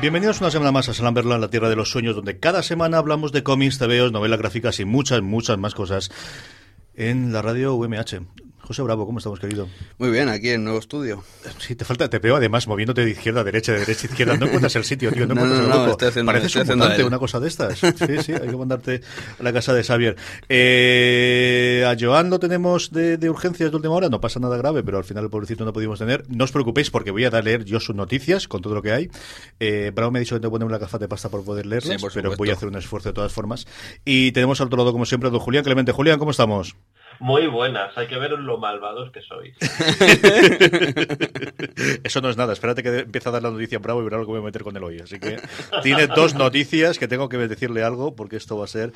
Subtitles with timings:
[0.00, 3.32] Bienvenidos una semana más a Salamberland, la tierra de los sueños, donde cada semana hablamos
[3.32, 6.10] de cómics, TVOs, novelas gráficas y muchas, muchas más cosas
[6.94, 8.22] en la radio UMH.
[8.70, 9.66] José Bravo, ¿cómo estamos, querido?
[9.98, 11.24] Muy bien, aquí en nuevo estudio.
[11.58, 14.36] Sí, te falta, te veo además moviéndote de izquierda a derecha, de derecha a izquierda.
[14.36, 17.02] No encuentras el sitio, tío, no, No, encuentras no, el estoy haciendo- Pareces un mutante,
[17.02, 17.78] una cosa de estas.
[17.80, 19.00] Sí, sí, hay que mandarte
[19.40, 20.14] a la casa de Xavier.
[20.48, 24.84] Eh, a Joan lo tenemos de, de urgencias de última hora, no pasa nada grave,
[24.84, 26.22] pero al final el pobrecito no pudimos tener.
[26.28, 28.92] No os preocupéis porque voy a dar- leer yo sus noticias con todo lo que
[28.92, 29.10] hay.
[29.58, 31.66] Eh, Bravo me ha dicho que tengo que ponerme la gafa de pasta por poder
[31.66, 33.66] leerlas, Sí, por pero voy a hacer un esfuerzo de todas formas.
[34.04, 35.90] Y tenemos al otro lado, como siempre, a don Julián Clemente.
[35.90, 36.76] Julián, ¿cómo estamos?
[37.20, 39.54] Muy buenas, hay que ver lo malvados que sois.
[42.04, 44.24] Eso no es nada, espérate que empiece a dar la noticia Bravo y verá lo
[44.24, 45.00] que voy a meter con él hoy.
[45.00, 45.38] Así que
[45.82, 48.92] tiene dos noticias que tengo que decirle algo porque esto va a ser...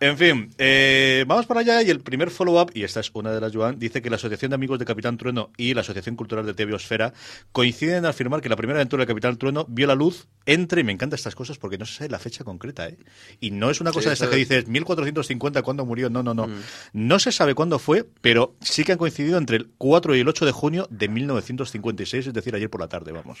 [0.00, 3.40] En fin, eh, vamos para allá y el primer follow-up, y esta es una de
[3.40, 6.44] las Joan, dice que la Asociación de Amigos de Capitán Trueno y la Asociación Cultural
[6.44, 7.12] de Tebiosfera
[7.52, 10.84] coinciden en afirmar que la primera aventura de Capitán Trueno vio la luz entre, y
[10.84, 12.96] me encantan estas cosas porque no se sabe la fecha concreta, ¿eh?
[13.40, 16.10] Y no es una cosa Sí, de esta eso que es- dices 1450 cuando murió,
[16.10, 16.48] no, no, no.
[16.92, 20.28] No se sabe cuándo fue, pero sí que han coincidido entre el 4 y el
[20.28, 23.38] 8 de junio de 1956, es decir, ayer por la tarde, vamos.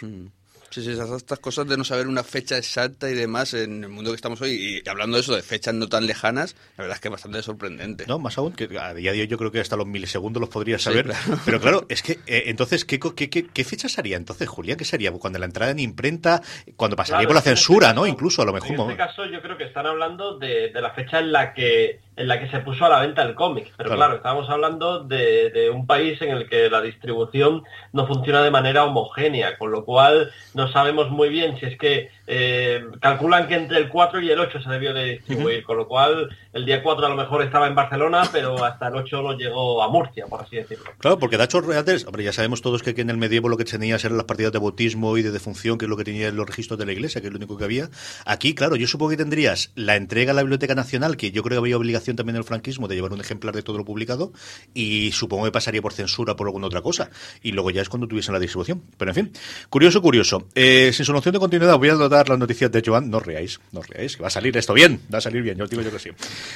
[0.70, 3.90] Sí, sí, esas, estas cosas de no saber una fecha exacta y demás en el
[3.90, 4.82] mundo que estamos hoy.
[4.84, 7.42] Y hablando de eso, de fechas no tan lejanas, la verdad es que es bastante
[7.42, 8.06] sorprendente.
[8.06, 10.48] No, más aún, que a día de hoy yo creo que hasta los milisegundos los
[10.48, 11.04] podría Sí, saber.
[11.06, 11.38] claro.
[11.44, 14.78] Pero claro, es que eh, entonces, ¿qué, qué, qué, qué fecha sería entonces, Julián?
[14.78, 15.12] ¿Qué sería?
[15.12, 16.40] Cuando la entrada en imprenta,
[16.76, 18.06] cuando pasaría Claro, por la este censura, caso- ¿no?
[18.06, 18.70] Incluso, a lo mejor.
[18.70, 22.00] En este caso yo creo que están hablando de, de la fecha en la que
[22.14, 23.72] en la que se puso a la venta el cómic.
[23.76, 23.96] Pero Claro.
[23.98, 27.62] claro, estamos hablando de, de un país en el que la distribución
[27.92, 32.10] no funciona de manera homogénea, con lo cual no sabemos muy bien si es que
[32.26, 35.88] eh, calculan que entre el 4 y el 8 se debió de distribuir, con lo
[35.88, 39.32] cual el día 4 a lo mejor estaba en Barcelona, pero hasta el 8 no
[39.36, 40.84] llegó a Murcia, por así decirlo.
[40.98, 43.56] Claro, porque de hechos reales, hombre, ya sabemos todos que aquí en el medievo lo
[43.56, 46.28] que tenías eran las partidas de bautismo y de defunción, que es lo que tenía
[46.28, 47.90] en los registros de la iglesia, que es lo único que había.
[48.24, 51.56] Aquí, claro, yo supongo que tendrías la entrega a la Biblioteca Nacional, que yo creo
[51.56, 54.32] que había obligación también del franquismo de llevar un ejemplar de todo lo publicado,
[54.74, 57.10] y supongo que pasaría por censura por alguna otra cosa.
[57.42, 58.82] Y luego ya es cuando tuviesen la distribución.
[58.96, 59.32] Pero en fin,
[59.68, 60.46] curioso, curioso.
[60.54, 63.10] Eh, sin solución de continuidad, voy a dar las noticias de Joan.
[63.10, 65.64] No reáis, no reáis, que va a salir esto bien, va a salir bien, yo
[65.64, 66.10] os digo yo que sí.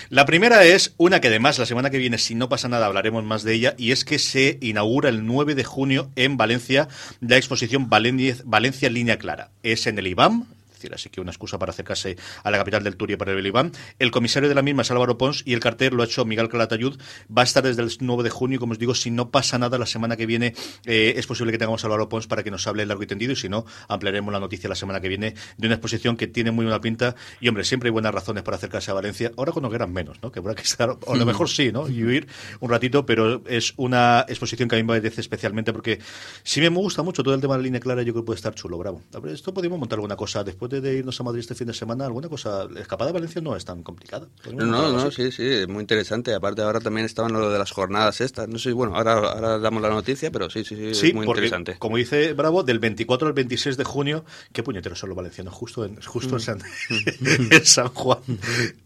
[0.09, 3.25] La primera es una que además la semana que viene, si no pasa nada, hablaremos
[3.25, 6.89] más de ella, y es que se inaugura el 9 de junio en Valencia
[7.21, 9.51] la exposición Valencia, Valencia Línea Clara.
[9.63, 10.47] Es en el IBAM,
[10.77, 13.73] decir, así que una excusa para acercarse a la capital del Turia para el Iván.
[13.99, 16.49] El comisario de la misma es Álvaro Pons y el cartel lo ha hecho Miguel
[16.49, 16.99] Calatayud.
[17.37, 19.79] Va a estar desde el 9 de junio como os digo, si no pasa nada
[19.79, 20.55] la semana que viene,
[20.85, 23.33] eh, es posible que tengamos a Álvaro Pons para que nos hable largo y tendido
[23.33, 26.51] y si no, ampliaremos la noticia la semana que viene de una exposición que tiene
[26.51, 29.33] muy buena pinta y, hombre, siempre hay buenas razones para acercarse a Valencia.
[29.37, 30.31] Ahora cuando quieran menos, ¿no?
[30.31, 31.89] Que habrá que estar, o a lo mejor sí, ¿no?
[31.89, 32.29] Y huir
[32.61, 35.99] un ratito, pero es una exposición que a mí me apetece especialmente porque
[36.43, 38.37] sí me gusta mucho todo el tema de la línea clara, yo creo que puede
[38.37, 39.03] estar chulo, bravo.
[39.15, 41.67] A ver, esto podemos montar alguna cosa después de, de irnos a Madrid este fin
[41.67, 42.67] de semana, alguna cosa.
[42.71, 44.27] La escapada a Valencia no es tan complicada.
[44.53, 46.35] No, no, no, sí, sí, es muy interesante.
[46.35, 48.49] Aparte ahora también estaban lo de las jornadas estas.
[48.49, 51.27] No sé, bueno, ahora, ahora damos la noticia, pero sí, sí, sí, Sí, es muy
[51.27, 51.77] porque, interesante.
[51.79, 55.85] como dice Bravo, del 24 al 26 de junio, qué puñeteros son los valencianos, justo
[55.85, 56.59] en, justo en, San,
[57.51, 58.19] en San Juan.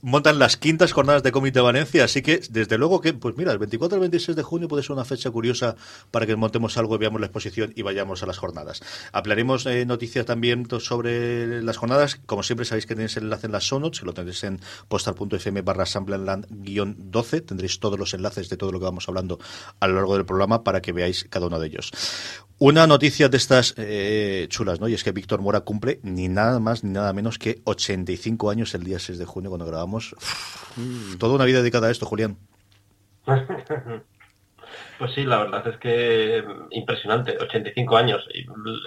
[0.02, 3.52] Montan las quintas jornadas de cómic de Valencia, así que desde luego que, pues mira,
[3.52, 5.76] el 24 al 26 de junio puede ser una fecha curiosa
[6.10, 8.82] para que montemos algo, veamos la exposición y vayamos a las jornadas.
[9.12, 13.52] Hablaremos eh, noticias también sobre las jornadas, como siempre sabéis que tenéis el enlace en
[13.52, 18.56] las show notes, que lo tendréis en postal.fm barra guión-12, tendréis todos los enlaces de
[18.56, 19.38] todo lo que vamos hablando
[19.78, 21.92] a lo largo del programa para que veáis cada uno de ellos.
[22.58, 24.88] Una noticia de estas eh, chulas, ¿no?
[24.88, 28.74] Y es que Víctor Mora cumple ni nada más ni nada menos que 85 años
[28.74, 30.14] el día 6 de junio cuando grabamos.
[31.18, 32.36] toda una vida dedicada a esto, Julián.
[35.00, 38.28] Pues sí, la verdad es que impresionante, 85 años.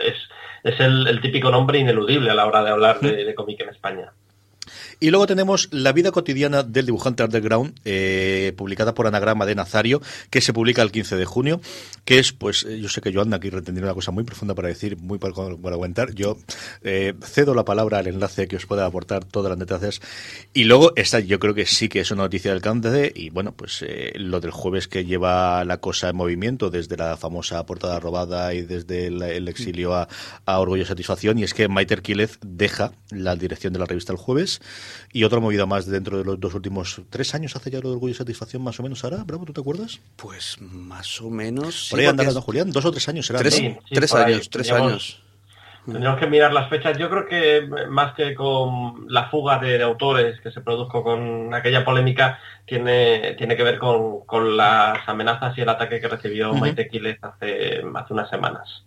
[0.06, 0.16] Es,
[0.64, 4.14] es el, típico nombre ineludible a la hora de hablar de, de cómic en España.
[5.00, 10.02] Y luego tenemos La vida cotidiana del dibujante underground, eh, publicada por Anagrama de Nazario,
[10.30, 11.62] que se publica el 15 de junio,
[12.06, 14.68] que es, pues, eh, yo sé que yo aquí reteniendo una cosa muy profunda para
[14.68, 16.14] decir, muy para, aguantar.
[16.14, 16.38] Yo
[16.84, 20.02] eh, cedo la palabra al enlace que os pueda aportar todas las detalles.
[20.54, 23.54] Y luego, esta yo creo que sí que es una noticia del alcance, y bueno,
[23.54, 23.86] pues
[24.16, 28.62] lo del jueves que lleva la cosa en movimiento, desde la famosa portada robada y
[28.62, 30.08] desde el, exilio a,
[30.46, 34.18] Orgullo y Satisfacción, y es que Maiter Quílez deja la dirección de la revista el
[34.18, 34.62] jueves.
[35.12, 37.96] Y otra movida más dentro de los dos últimos tres años hace ya lo de
[37.96, 40.00] Orgullo y Satisfacción, más o menos, ahora, Bravo, ¿tú te acuerdas?
[40.16, 41.88] Pues más o menos.
[41.92, 43.40] Por ahí sí, Julián, dos o tres años será.
[43.40, 43.62] Tres,
[43.92, 45.24] tres años, tres años.
[45.86, 46.98] Tendríamos que mirar las fechas.
[46.98, 51.84] Yo creo que más que con la fuga de, autores que se produjo con aquella
[51.84, 57.18] polémica, tiene, tiene que ver con, las amenazas y el ataque que recibió Maite Quiles
[57.22, 58.86] hace, hace unas semanas.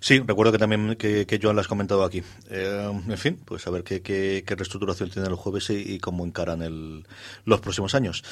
[0.00, 2.22] Sí, recuerdo que también que, que Joan lo has comentado aquí.
[2.50, 6.62] Eh, en fin, pues a ver qué, qué, reestructuración tiene el jueves y, cómo encaran
[6.62, 7.04] el,
[7.44, 8.22] los próximos años.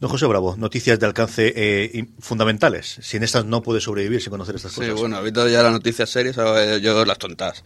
[0.00, 2.98] Don José Bravo, noticias de alcance eh, fundamentales.
[3.02, 4.94] Sin estas no puede sobrevivir sin conocer estas cosas.
[4.94, 6.36] Sí, bueno, ahorita ya las noticias serias,
[6.80, 7.62] yo las tontas.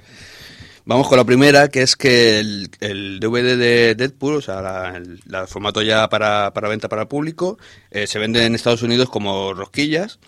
[0.88, 5.82] Vamos con la primera, que es que el, DVD de Deadpool, o sea, el, formato
[5.82, 7.58] ya para, para, venta para público,
[7.90, 10.18] eh, se vende en Estados Unidos como rosquillas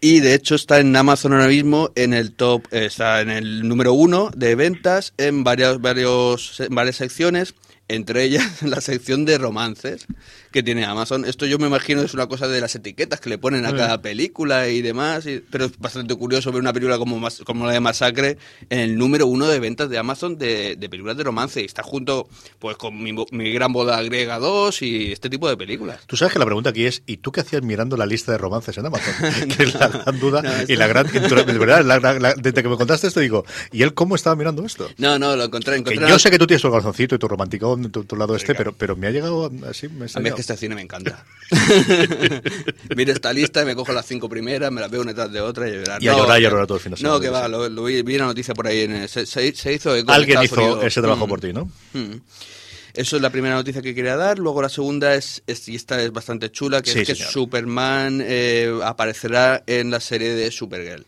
[0.00, 3.92] y de hecho está en Amazon ahora mismo en el top, está en el número
[3.92, 7.54] uno de ventas en varias, varios, varias secciones,
[7.88, 10.06] entre ellas la sección de romances
[10.50, 11.24] que tiene Amazon.
[11.24, 14.00] Esto yo me imagino es una cosa de las etiquetas que le ponen a cada
[14.00, 18.38] película y demás, pero es bastante curioso ver una película como, como la de Masacre
[18.70, 22.28] en el número uno de ventas de Amazon de, películas de romance y está junto
[22.58, 26.00] pues con mi, Gran Boda Griega 2 y este tipo de películas.
[26.06, 28.38] Tú sabes que la pregunta aquí es, ¿y tú qué hacías mirando la lista de
[28.38, 29.14] romances en Amazon?
[29.56, 31.06] que es la gran duda y la gran...
[31.12, 32.34] ¿verdad?
[32.36, 34.88] desde que me contaste esto digo, ¿y él cómo estaba mirando esto?
[34.96, 35.76] No, no, lo encontré.
[35.76, 38.54] encontré yo sé que tú tienes tu calzoncito y tu romántico en tu, lado este,
[38.54, 39.88] pero, pero me ha llegado así...
[39.88, 41.24] Me a mí es que este cine me encanta.
[42.96, 45.40] Mira esta lista y me cojo las cinco primeras, me las veo una detrás de
[45.40, 46.00] otra y llorar.
[46.00, 47.14] Y a llorar y a llorar todo el fin de semana.
[47.16, 48.82] No, que va, lo, vi, vi, una noticia por ahí.
[48.82, 51.28] En, se, se, hizo Alguien hizo ese trabajo mm.
[51.28, 51.64] por ti, ¿no?
[51.92, 52.20] Mm.
[52.94, 54.38] Eso es la primera noticia que quería dar.
[54.38, 59.64] Luego la segunda es, y esta es bastante chula, que es que Superman eh, aparecerá
[59.66, 61.04] en la serie de Supergirl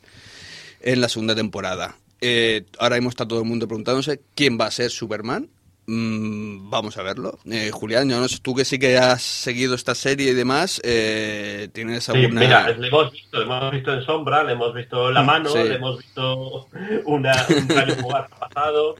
[0.80, 1.96] en la segunda temporada.
[2.20, 5.48] Eh, ahora mismo está todo el mundo preguntándose quién va a ser Superman.
[5.92, 7.36] Mm, vamos a verlo.
[7.50, 10.80] Eh, Julián, yo no sé, tú que sí que has seguido esta serie y demás,
[10.84, 12.28] eh, ¿tienes alguna...?
[12.28, 15.26] Sí, mira, le hemos visto, le hemos visto en sombra, le hemos visto la mm,
[15.26, 16.68] mano, le hemos visto
[17.06, 18.94] una, un rayo jugar pasado.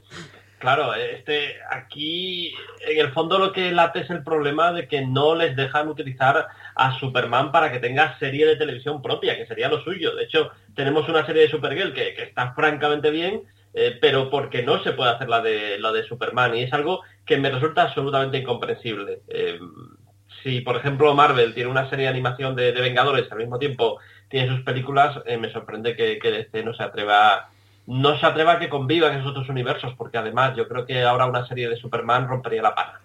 [0.59, 2.53] Claro, este aquí
[2.85, 6.49] en el fondo lo que late es el problema de que no les dejan utilizar
[6.75, 10.13] a Superman para que tenga serie de televisión propia, que sería lo suyo.
[10.13, 14.63] De hecho, tenemos una serie de Supergirl que, que está francamente bien, eh, pero porque
[14.63, 16.55] no se puede hacer la de, la de Superman.
[16.55, 19.21] Y es algo que me resulta absolutamente incomprensible.
[19.27, 19.59] Eh,
[20.43, 24.47] si, por ejemplo, Marvel tiene una serie de animación de, Vengadores al mismo tiempo tiene
[24.47, 27.49] sus películas, eh, me sorprende que, que DC no se atreva
[27.87, 31.25] no se atreva a que convivan esos otros universos, porque además yo creo que ahora
[31.25, 33.01] una serie de Superman rompería la pana.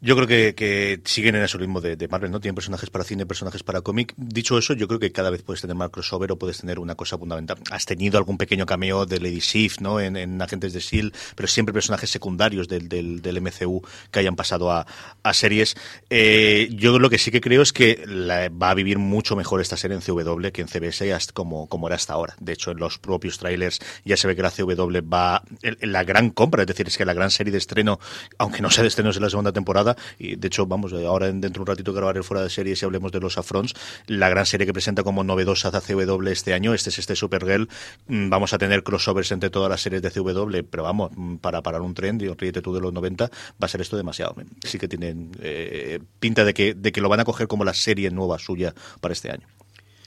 [0.00, 2.40] Yo creo que, siguen en el ritmo de, Marvel, ¿no?
[2.40, 4.14] Tienen personajes para cine, personajes para cómic.
[4.16, 6.94] Dicho eso, yo creo que cada vez puedes tener más crossover o puedes tener una
[6.94, 7.58] cosa fundamental.
[7.70, 10.00] Has tenido algún pequeño cameo de Lady Sif, ¿no?
[10.00, 14.86] En, Agentes de S.H.I.E.L.D., pero siempre personajes secundarios del, del, MCU que hayan pasado a,
[15.32, 15.76] series.
[16.10, 18.04] Eh, yo lo que sí que creo es que
[18.50, 21.96] va a vivir mucho mejor esta serie en CW que en CBS como, como era
[21.96, 22.34] hasta ahora.
[22.40, 25.42] De hecho, en los propios trailers ya se ve que la CW va...
[25.62, 27.98] En la gran compra, es decir, es que la gran serie de estreno,
[28.38, 29.87] aunque no sea de estrenos en la segunda temporada,
[30.18, 33.12] y de hecho, vamos, ahora dentro de un ratito grabaré fuera de series y hablemos
[33.12, 33.74] de los Afrons,
[34.06, 37.68] la gran serie que presenta como novedosa a CW este año, este es este Supergirl,
[38.06, 41.62] mm, vamos a tener crossovers entre todas las series de CW, pero vamos, mm, para
[41.62, 44.34] parar un tren, y ríete tú de los 90, va a ser esto demasiado.
[44.64, 47.74] Sí que tienen eh, pinta de que, de que lo van a coger como la
[47.74, 49.46] serie nueva suya para este año.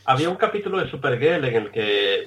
[0.05, 2.25] Había un capítulo de Supergirl en el que eh,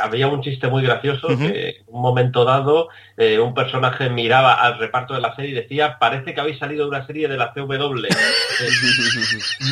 [0.00, 4.78] había un chiste muy gracioso que en un momento dado eh, un personaje miraba al
[4.78, 7.52] reparto de la serie y decía parece que habéis salido de una serie de la
[7.52, 8.06] CW.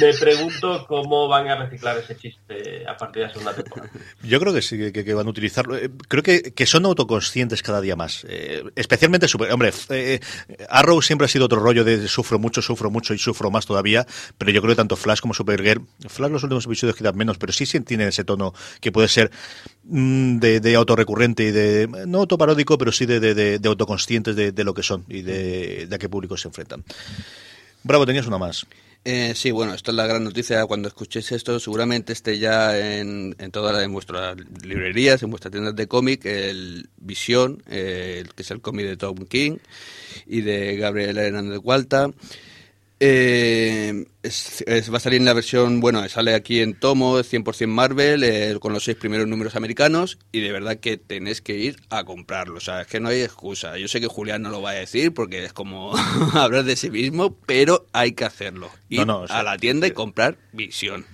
[0.01, 3.91] Me pregunto cómo van a reciclar ese chiste a partir de la segunda temporada.
[4.23, 5.77] Yo creo que sí, que, van a utilizarlo.
[5.77, 8.27] Eh, creo que, que, son autoconscientes cada día más.
[8.75, 9.71] especialmente, super, hombre,
[10.69, 14.07] Arrow siempre ha sido otro rollo de sufro mucho, sufro mucho y sufro más todavía,
[14.39, 17.53] pero yo creo que tanto Flash como Supergirl, Flash los últimos episodios quedan menos, pero
[17.53, 19.31] sí, sí tiene ese tono que puede ser
[19.85, 24.65] mm, de, de autorrecurrente y de, no autoparódico, pero sí de, de, de autoconscientes de,
[24.65, 26.83] lo que son y de, a qué público se enfrentan.
[27.83, 28.67] Bravo, tenías una más.
[29.05, 30.65] Eh, sí, bueno, esto es la gran noticia.
[30.65, 35.87] Cuando escuchéis esto, seguramente esté ya en, en todas vuestras librerías, en vuestras tiendas de
[35.87, 39.59] cómic, el Visión, eh, que es el cómic de Tom King
[40.27, 41.61] y de Gabriel Hernández
[43.07, 44.07] Eh,
[44.91, 48.73] va a salir en la versión, bueno, sale aquí en tomo 100% Marvel, eh, con
[48.73, 52.57] los seis primeros números americanos, y de verdad que tenés que ir a comprarlo.
[52.57, 53.77] O sea, es que no hay excusa.
[53.77, 55.93] Yo sé que Julián no lo va a decir porque es como
[56.33, 58.71] hablar de sí mismo, pero hay que hacerlo.
[58.89, 61.05] Ir a la tienda y comprar Visión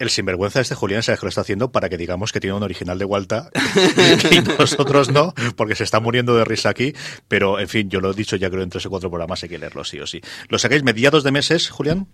[0.00, 2.56] el sinvergüenza de este Julián sabes que lo está haciendo para que digamos que tiene
[2.56, 3.50] un original de Walta
[4.30, 6.94] y nosotros no, porque se está muriendo de risa aquí.
[7.28, 9.50] Pero, en fin, yo lo he dicho ya creo en tres o cuatro programas, hay
[9.50, 10.20] que leerlo sí o sí.
[10.48, 12.08] ¿Lo sacáis mediados de meses, Julián?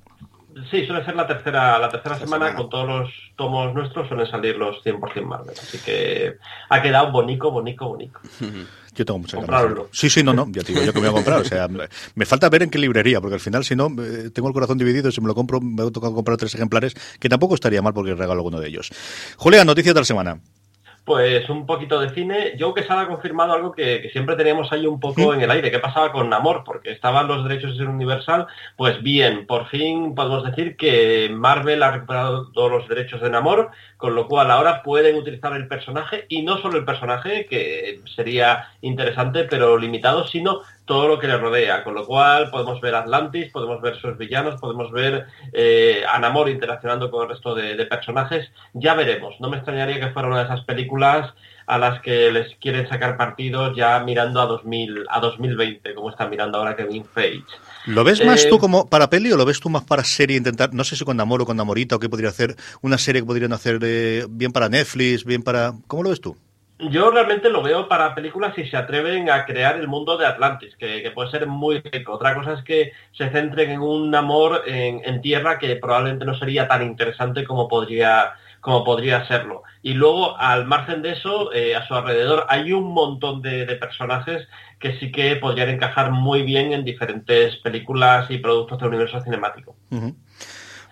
[0.70, 4.56] Sí, suele ser la tercera, la tercera semana, con todos los tomos nuestros suelen salir
[4.56, 5.54] los 100% Marvel.
[5.56, 6.36] Así que
[6.68, 8.18] ha quedado bonito, bonito, bonito.
[8.96, 9.76] Yo tengo muchas ganas.
[9.92, 11.40] Sí, sí, no, no, ya digo yo que me voy a comprar.
[11.40, 11.68] O sea,
[12.14, 14.78] me falta ver en qué librería, porque al final, si no, eh, tengo el corazón
[14.78, 15.10] dividido.
[15.10, 17.92] Si me lo compro, me voy a tocar comprar tres ejemplares, que tampoco estaría mal
[17.92, 18.90] porque regalo alguno de ellos.
[19.36, 20.40] Julián, noticia de la semana.
[21.06, 22.54] Pues un poquito de cine.
[22.58, 25.70] Yo que se ha confirmado algo que, siempre teníamos ahí un poco en el aire.
[25.70, 26.64] ¿Qué pasaba con Namor?
[26.64, 28.48] Porque estaban los derechos de ser universal.
[28.76, 33.70] Pues bien, por fin podemos decir que Marvel ha recuperado todos los derechos de Namor,
[33.96, 38.68] con lo cual ahora pueden utilizar el personaje y no solo el personaje, que sería
[38.82, 43.50] interesante pero limitado, sino todo lo que le rodea, con lo cual podemos ver Atlantis,
[43.50, 48.50] podemos ver sus villanos, podemos ver eh, a Namor interaccionando con el resto de, personajes,
[48.72, 51.32] ya veremos, no me extrañaría que fuera una de esas películas
[51.66, 56.30] a las que les quieren sacar partidos ya mirando a 2000 a 2020, como están
[56.30, 57.44] mirando ahora Kevin Feige.
[57.86, 60.36] ¿Lo ves más eh, tú como para peli o lo ves tú más para serie?
[60.36, 63.22] Intentar, no sé si con Namor o con Namorita o qué podría hacer, una serie
[63.22, 65.72] que podrían hacer eh, bien para Netflix, bien para...
[65.86, 66.36] ¿Cómo lo ves tú?
[66.78, 70.76] Yo realmente lo veo para películas si se atreven a crear el mundo de Atlantis,
[70.76, 72.12] que, puede ser muy rico.
[72.12, 76.68] Otra cosa es que se centren en un amor en, tierra que probablemente no sería
[76.68, 79.62] tan interesante como podría, como podría serlo.
[79.82, 84.48] Y luego, al margen de eso, eh, a su alrededor hay un montón de, personajes
[84.78, 89.76] que sí que podrían encajar muy bien en diferentes películas y productos del universo cinemático.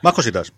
[0.02, 0.52] Más cositas.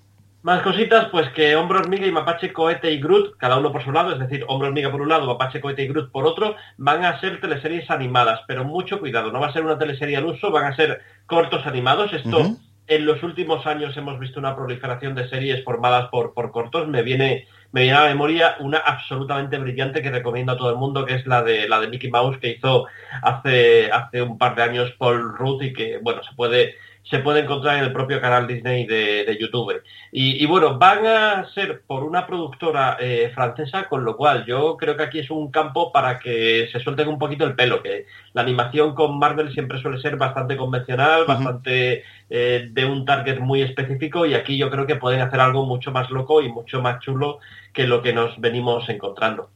[0.46, 3.90] Más cositas, pues que Hombro Hormiga y Mapache Cohete y Groot, cada uno por su
[3.90, 7.04] lado, es decir, Hombro Hormiga por un lado, Mapache Cohete y Groot por otro, van
[7.04, 10.52] a ser teleseries animadas, pero mucho cuidado, no va a ser una teleserie al uso,
[10.52, 12.12] van a ser cortos animados.
[12.12, 12.56] Esto,
[12.88, 16.88] en los últimos años hemos visto una proliferación de series formadas por, cortos.
[16.88, 20.76] Me viene, me viene a la memoria una absolutamente brillante que recomiendo a todo el
[20.76, 22.86] mundo, que es la de la de Mickey Mouse que hizo
[23.22, 26.74] hace, hace un par de años Paul Ruth y que, bueno, se puede
[27.08, 29.82] se puede encontrar en el propio canal Disney de, YouTube.
[30.10, 34.96] Y, bueno, van a ser por una productora eh, francesa, con lo cual yo creo
[34.96, 38.42] que aquí es un campo para que se suelten un poquito el pelo, que la
[38.42, 44.26] animación con Marvel siempre suele ser bastante convencional, bastante eh, de un target muy específico,
[44.26, 47.38] y aquí yo creo que pueden hacer algo mucho más loco y mucho más chulo
[47.72, 49.50] que lo que nos venimos encontrando.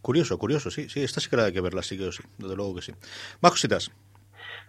[0.00, 2.74] Curioso, curioso, sí, sí, esta sí que hay que verla, sí que sí, desde luego
[2.74, 2.92] que sí.
[3.40, 3.92] Más cositas.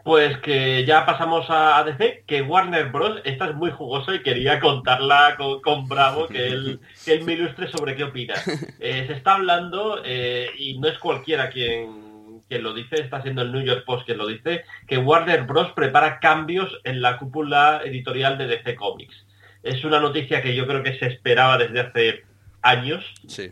[0.04, 3.22] Pues que ya pasamos a DC, que Warner Bros.
[3.24, 7.70] Esta es muy jugosa y quería contarla con, Bravo, que él, que él me ilustre
[7.70, 8.36] sobre qué opina.
[8.80, 13.42] Eh, se está hablando, eh, y no es cualquiera quien, quien lo dice, está siendo
[13.42, 15.72] el New York Post quien lo dice, que Warner Bros.
[15.72, 19.26] prepara cambios en la cúpula editorial de DC Comics.
[19.64, 22.24] Es una noticia que yo creo que se esperaba desde hace
[22.62, 23.06] años.
[23.28, 23.52] Sí.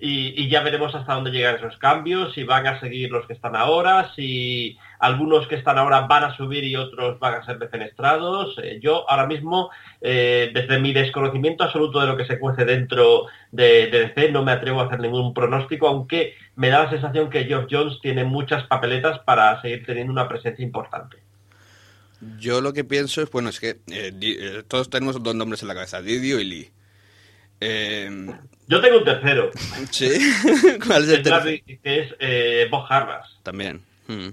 [0.00, 3.56] Y, ya veremos hasta dónde llegan esos cambios, si van a seguir los que están
[3.56, 8.56] ahora, si algunos que están ahora van a subir y otros van a ser defenestrados.
[8.62, 9.68] Eh, yo ahora mismo,
[10.00, 14.52] eh, desde mi desconocimiento absoluto de lo que se cuece dentro de, DC, no me
[14.52, 18.64] atrevo a hacer ningún pronóstico, aunque me da la sensación que Geoff Jones tiene muchas
[18.68, 21.16] papeletas para seguir teniendo una presencia importante.
[22.38, 25.74] Yo lo que pienso es, bueno, es que eh, todos tenemos dos nombres en la
[25.74, 26.70] cabeza, Didio y Lee.
[27.58, 28.28] Em,
[28.68, 29.50] Yo tengo un tercero.
[29.90, 30.08] ¿Sí?
[30.86, 31.64] ¿Cuál es el tercero?
[31.66, 33.26] Que es eh, Bob Harras.
[33.42, 33.80] También.
[34.06, 34.28] Mm.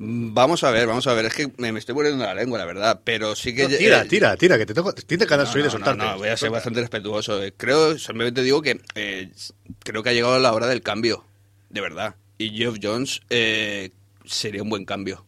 [0.00, 1.24] Vamos a ver, vamos a ver.
[1.24, 3.00] Es que me, estoy poniendo la lengua, la verdad.
[3.02, 3.66] Pero sí que.
[3.66, 4.92] tira, tira, tira, que te tengo.
[4.92, 6.04] Tienes ganas no, de soltarte.
[6.04, 7.40] No, voy a ser bastante respetuoso.
[7.56, 9.32] Creo, simplemente digo que eh,
[9.80, 11.24] creo que ha llegado la hora del cambio.
[11.68, 12.14] De verdad.
[12.38, 13.90] Y Jeff Jones eh,
[14.24, 15.26] sería un buen cambio.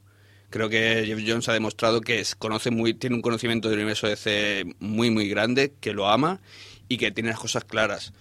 [0.51, 4.67] Creo que Jeff Jones ha demostrado que conoce muy, tiene un conocimiento del universo DC
[4.79, 6.41] muy, muy grande, que lo ama
[6.89, 8.13] y que tiene las cosas claras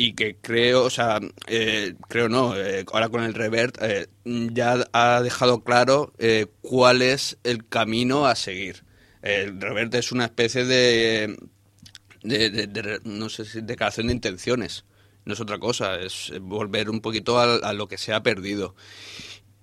[0.00, 4.86] y que creo, o sea, eh, creo no, eh, ahora con el Revert eh, ya
[4.92, 6.14] ha dejado claro
[6.62, 8.84] cuál es el camino a seguir.
[9.22, 11.36] El Revert es una especie de,
[13.02, 14.84] no sé si declaración de intenciones,
[15.24, 18.76] no es otra cosa, es volver un poquito a lo que se ha perdido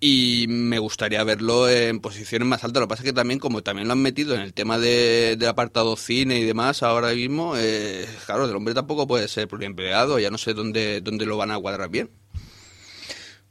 [0.08, 2.80] y me gustaría verlo en posiciones más altas.
[2.80, 5.36] Lo que pasa es que también, como también lo han metido en el tema de,
[5.50, 10.30] apartado cine y demás ahora mismo, eh, claro, el hombre tampoco puede ser pluriempleado, ya
[10.30, 12.12] no sé dónde, dónde lo van a cuadrar bien.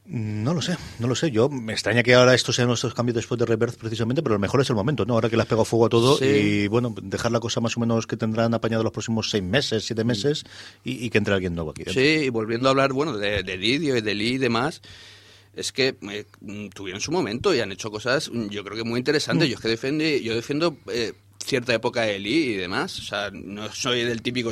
[0.05, 1.29] No lo sé, no lo sé.
[1.29, 4.39] Yo me extraña que ahora estos sean nuestros cambios después de Rebirth precisamente, pero lo
[4.39, 5.15] mejor es el momento, ¿no?
[5.15, 7.81] Ahora que le has pegado fuego a todo y bueno, dejar la cosa más o
[7.81, 10.07] menos que tendrán apañado los próximos seis meses, siete mm.
[10.07, 10.45] meses
[10.85, 11.83] y, que entre alguien nuevo aquí.
[11.87, 14.81] Sí, y volviendo a hablar, bueno, de, de Lidio y de Lee y demás
[15.55, 16.25] es que eh,
[16.73, 19.47] tuvieron su momento y han hecho cosas, mm, yo creo que muy interesantes.
[19.47, 19.51] Mm.
[19.51, 22.99] Yo es que defiende, yo defiendo eh, cierta época de Lee y demás.
[22.99, 24.51] O sea, no soy del típico.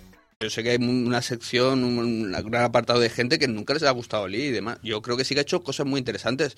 [0.41, 3.91] Yo sé que hay una sección, un, gran apartado de gente que nunca les ha
[3.91, 4.79] gustado Lee y demás.
[4.81, 6.57] Yo creo que sí que ha hecho cosas muy interesantes,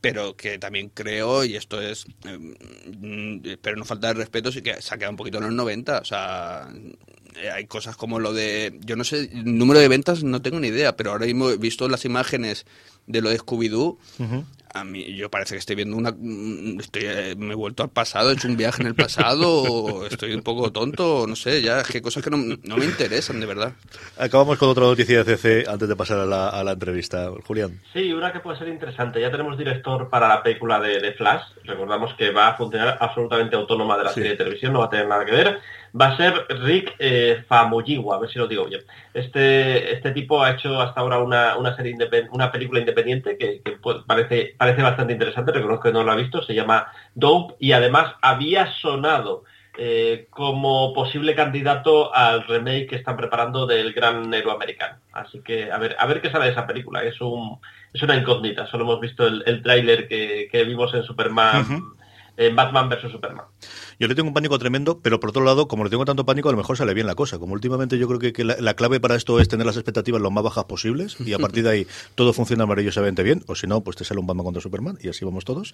[0.00, 4.80] pero que también creo, y esto es, eh, pero no falta de respeto, sí que
[4.80, 5.98] se ha quedado un poquito en los 90.
[5.98, 6.68] O sea,
[7.36, 10.68] eh, hay cosas como lo de, yo no sé, número de ventas no tengo ni
[10.68, 12.64] idea, pero ahora mismo he visto las imágenes
[13.06, 13.98] de lo de Scooby-Doo
[14.74, 17.90] a mí yo parece que estoy viendo una mm, estoy, eh, me he vuelto al
[17.90, 21.62] pasado he hecho un viaje en el pasado o estoy un poco tonto no sé
[21.62, 23.72] ya es que cosas que no, no, me interesan de verdad.
[24.18, 27.30] Acabamos con otra noticia de CC antes de pasar a la, a la, entrevista.
[27.46, 27.80] Julián.
[27.92, 29.20] Sí una que puede ser interesante.
[29.20, 31.42] Ya tenemos director para la película de, de Flash.
[31.64, 34.90] Recordamos que va a funcionar absolutamente autónoma de la serie de televisión no va a
[34.90, 35.60] tener nada que ver.
[35.98, 38.82] Va a ser Rick eh, Famuyiwa, a ver si lo digo bien.
[39.14, 41.96] Este, este tipo ha hecho hasta ahora una, una serie
[42.30, 43.62] una película independiente que,
[44.06, 48.14] parece, parece bastante interesante, reconozco que no lo ha visto, se llama Dope y además
[48.20, 49.44] había sonado
[49.80, 54.98] eh, como posible candidato al remake que están preparando del gran héroe americano.
[55.12, 57.04] Así que a ver, a ver qué sale de esa película.
[57.04, 57.60] Es un,
[57.92, 58.66] es una incógnita.
[58.66, 61.64] Solo hemos visto el, el tráiler que, que, vimos en Superman,
[62.36, 63.46] en Batman vs Superman.
[64.00, 66.48] Yo le tengo un pánico tremendo, pero por otro lado, como le tengo tanto pánico,
[66.48, 67.40] a lo mejor sale bien la cosa.
[67.40, 70.44] Como últimamente yo creo que, la, clave para esto es tener las expectativas lo más
[70.44, 73.96] bajas posibles y a partir de ahí todo funciona maravillosamente bien, o si no, pues
[73.96, 75.72] te sale un Batman contra Superman y así vamos todos.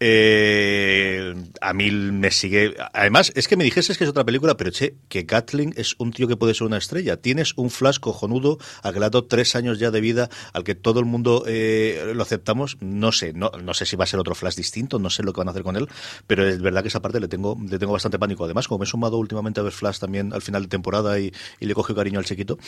[0.00, 2.74] Eh, a mí me sigue...
[2.92, 6.12] Además, es que me dijese que es otra película, pero che, que Gatling es un
[6.12, 7.16] tío que puede ser una estrella.
[7.16, 10.64] Tienes un flash cojonudo al que le ha dado tres años ya de vida, al
[10.64, 12.76] que todo el mundo eh, lo aceptamos.
[12.80, 15.32] No sé, no, no sé si va a ser otro flash distinto, no sé lo
[15.32, 15.88] que van a hacer con él,
[16.26, 18.44] pero es verdad que esa parte le tengo le tengo bastante pánico.
[18.44, 21.32] Además, como me he sumado últimamente a ver Flash también al final de temporada y,
[21.60, 22.58] le coge cariño al chiquito.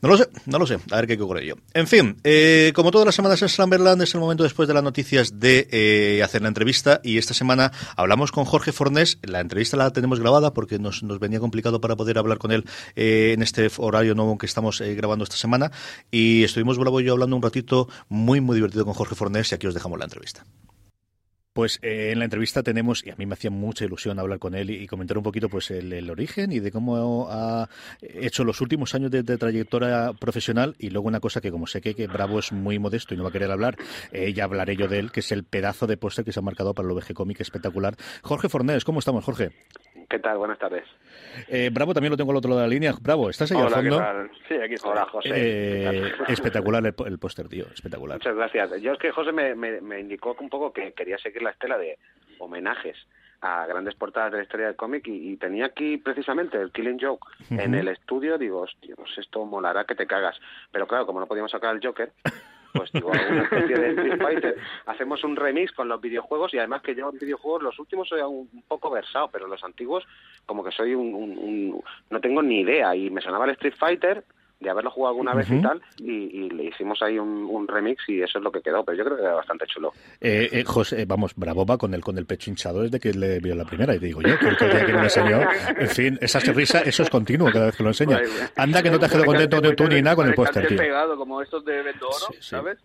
[0.00, 0.78] No lo sé, no lo sé.
[0.90, 1.54] A ver qué ocurre yo.
[1.74, 4.82] En fin, eh, como todas las semanas en Slamberland es el momento después de las
[4.82, 9.18] noticias de eh, hacer la entrevista y esta semana hablamos con Jorge Fornés.
[9.22, 12.64] La entrevista la tenemos grabada porque nos, venía complicado para poder hablar con él
[12.96, 15.72] eh, en este horario nuevo que estamos grabando esta semana
[16.10, 19.66] y estuvimos Bravo yo hablando un ratito muy muy divertido con Jorge Fornés y aquí
[19.66, 20.44] os dejamos la entrevista.
[21.58, 24.54] Pues eh, en la entrevista tenemos, y a mí me hacía mucha ilusión hablar con
[24.54, 27.68] él y, comentar un poquito pues el, origen y de cómo ha
[28.00, 31.96] hecho los últimos años de, trayectoria profesional y luego una cosa que como sé que,
[31.96, 33.76] que, Bravo es muy modesto y no va a querer hablar,
[34.12, 36.44] eh, ya hablaré yo de él, que es el pedazo de póster que se ha
[36.44, 37.96] marcado para el OVG Comic espectacular.
[38.22, 39.50] Jorge Fornés, ¿cómo estamos, Jorge?
[40.08, 40.38] ¿Qué tal?
[40.38, 40.84] Buenas tardes.
[41.48, 42.94] Eh, Bravo también lo tengo al otro lado de la línea.
[43.00, 44.02] Bravo, ¿estás ahí al fondo?
[44.48, 44.92] Sí, aquí estoy.
[44.92, 45.28] Hola, José.
[45.34, 48.16] Eh, espectacular el, póster, tío, espectacular.
[48.16, 48.80] Muchas gracias.
[48.80, 51.98] Yo es que José me, me, indicó un poco que quería seguir la estela de
[52.38, 52.96] homenajes
[53.42, 57.28] a grandes portadas de la historia del cómic y, tenía aquí precisamente el Killing Joke
[57.50, 58.38] en el estudio.
[58.38, 60.40] Digo, hostia, pues esto molará que te cagas.
[60.72, 62.12] Pero claro, como no podíamos sacar el Joker,
[62.72, 64.56] pues digo, alguna especie de Street Fighter.
[64.86, 68.20] Hacemos un remix con los videojuegos y además que yo en videojuegos los últimos soy
[68.20, 70.04] un, poco versado, pero los antiguos
[70.46, 74.24] como que soy un, un, no tengo ni idea y me sonaba el Street Fighter
[74.60, 78.38] de haberlo jugado alguna vez y tal, y, le hicimos ahí un, remix y eso
[78.38, 79.92] es lo que quedó, pero yo creo que era bastante chulo.
[80.20, 83.40] Eh, eh, José, vamos, Bravo va con el, con el pecho hinchado desde que le
[83.40, 85.40] vio la primera, y digo yo, que el día que me lo enseñó,
[85.78, 88.20] en fin, esa risa, eso es continuo cada vez que lo enseña.
[88.56, 90.76] Anda que no te has quedado contento de tú ni nada con el póster, tío.
[90.76, 91.78] pegado como estos de
[92.40, 92.78] ¿sabes?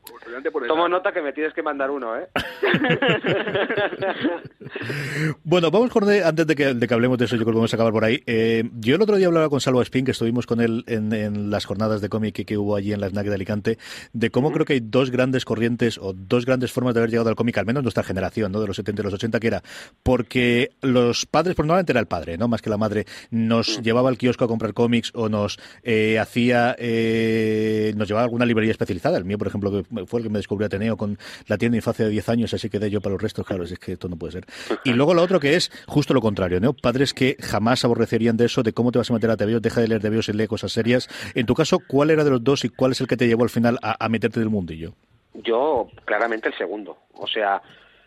[0.68, 2.28] Tomo nota que me tienes que mandar uno, ¿eh?
[5.44, 7.74] bueno, vamos, Jorge, antes de que, de que hablemos de eso, yo creo que vamos
[7.74, 8.24] a acabar por ahí.
[8.26, 11.50] Eh, yo el otro día hablaba con Salvo Spin, que estuvimos con él en, en
[11.64, 13.78] las jornadas de cómic que, hubo allí en la SNAC de Alicante,
[14.12, 17.30] de cómo creo que hay dos grandes corrientes o dos grandes formas de haber llegado
[17.30, 18.60] al cómic, al menos nuestra generación, ¿no?
[18.60, 19.64] de los 70 y los 80, que era
[20.04, 24.10] porque los padres, pues normalmente era el padre, no más que la madre, nos llevaba
[24.10, 28.72] al kiosco a comprar cómics o nos eh, hacía, eh, nos llevaba a alguna librería
[28.72, 29.18] especializada.
[29.18, 31.78] El mío, por ejemplo, que fue el que me descubrió Ateneo con la tienda de
[31.78, 34.18] infancia de 10 años, así quedé yo para los restos, claro, es que esto no
[34.18, 34.46] puede ser.
[34.84, 36.74] Y luego lo otro que es justo lo contrario, ¿no?
[36.74, 39.80] Padres que jamás aborrecerían de eso, de cómo te vas a meter a TVO, deja
[39.80, 41.08] de leer TVO y lee cosas serias.
[41.36, 43.44] En tu caso, ¿cuál era de los dos y cuál es el que te llevó
[43.44, 44.94] al final a, meterte del mundillo?
[45.34, 46.98] Yo, claramente el segundo.
[47.14, 47.62] O sea,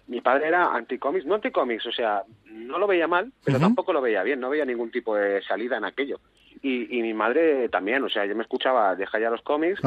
[0.07, 4.01] mi padre era anticómics, no anticómics, o sea, no lo veía mal, pero tampoco lo
[4.01, 6.21] veía bien, no veía ningún tipo de salida en aquello.
[6.63, 9.81] Y, mi madre también, o sea, yo me escuchaba, deja ya los cómics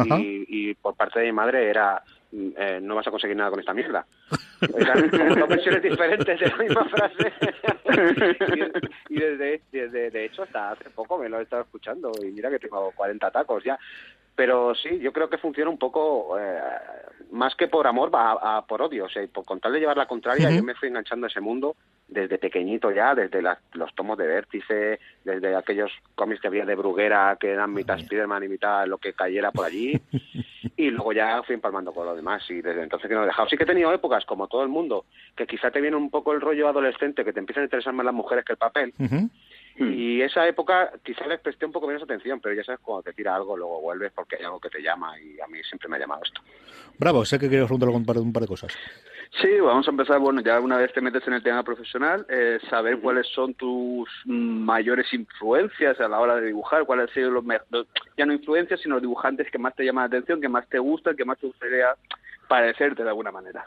[0.47, 3.73] y, por parte de mi madre era, eh, no vas a conseguir nada con esta
[3.73, 4.05] mierda.
[4.61, 7.33] Eran dos versiones diferentes de la misma frase.
[9.09, 12.49] y, desde, desde, de hecho, hasta hace poco me lo he estado escuchando y mira
[12.49, 13.77] que tengo 40 tacos ya.
[14.39, 16.61] Pero sí, yo creo que funciona un poco eh,
[17.31, 19.03] más que por amor, va a, por odio.
[19.03, 21.41] O sea, por, con tal de llevar la contraria, yo me fui enganchando a ese
[21.41, 21.75] mundo
[22.07, 23.41] desde pequeñito ya, desde
[23.73, 28.45] los tomos de Vértice, desde aquellos cómics que había de Bruguera, que eran mitad Spiderman
[28.45, 29.99] y mitad lo que cayera por allí.
[30.77, 33.49] y luego ya fui empalmando con lo demás y desde entonces que no he dejado.
[33.49, 35.03] Sí que he tenido épocas, como todo el mundo,
[35.35, 38.05] que quizá te viene un poco el rollo adolescente, que te empiezan a interesar más
[38.05, 38.93] las mujeres que el papel.
[39.79, 39.93] Hmm.
[39.93, 43.13] Y esa época quizá les presté un poco menos atención, pero ya sabes, cuando te
[43.13, 45.95] tira algo, luego vuelves porque hay algo que te llama y a mí siempre me
[45.95, 46.41] ha llamado esto.
[46.99, 48.77] Bravo, sé que querías preguntar un par, un par de cosas.
[49.41, 52.59] Sí, vamos a empezar, bueno, ya una vez te metes en el tema profesional, eh,
[52.69, 57.45] saber cuáles son tus mayores influencias a la hora de dibujar, cuáles han sido los,
[58.17, 60.79] ya no influencias, sino los dibujantes que más te llaman la atención, que más te
[60.79, 61.95] gustan, que más te gustaría
[62.47, 63.63] parecerte de alguna manera.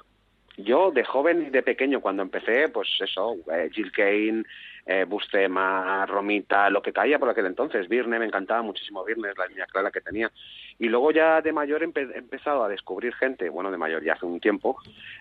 [0.58, 4.44] Yo de joven y de pequeño cuando empecé, pues eso, eh, Jill Kane,
[4.84, 9.46] eh, Bustema, Romita, lo que caía por aquel entonces, Virne, me encantaba muchísimo Virne, la
[9.46, 10.30] línea clara que tenía.
[10.78, 14.26] Y luego ya de mayor he empezado a descubrir gente, bueno, de mayor ya hace
[14.26, 14.76] un tiempo,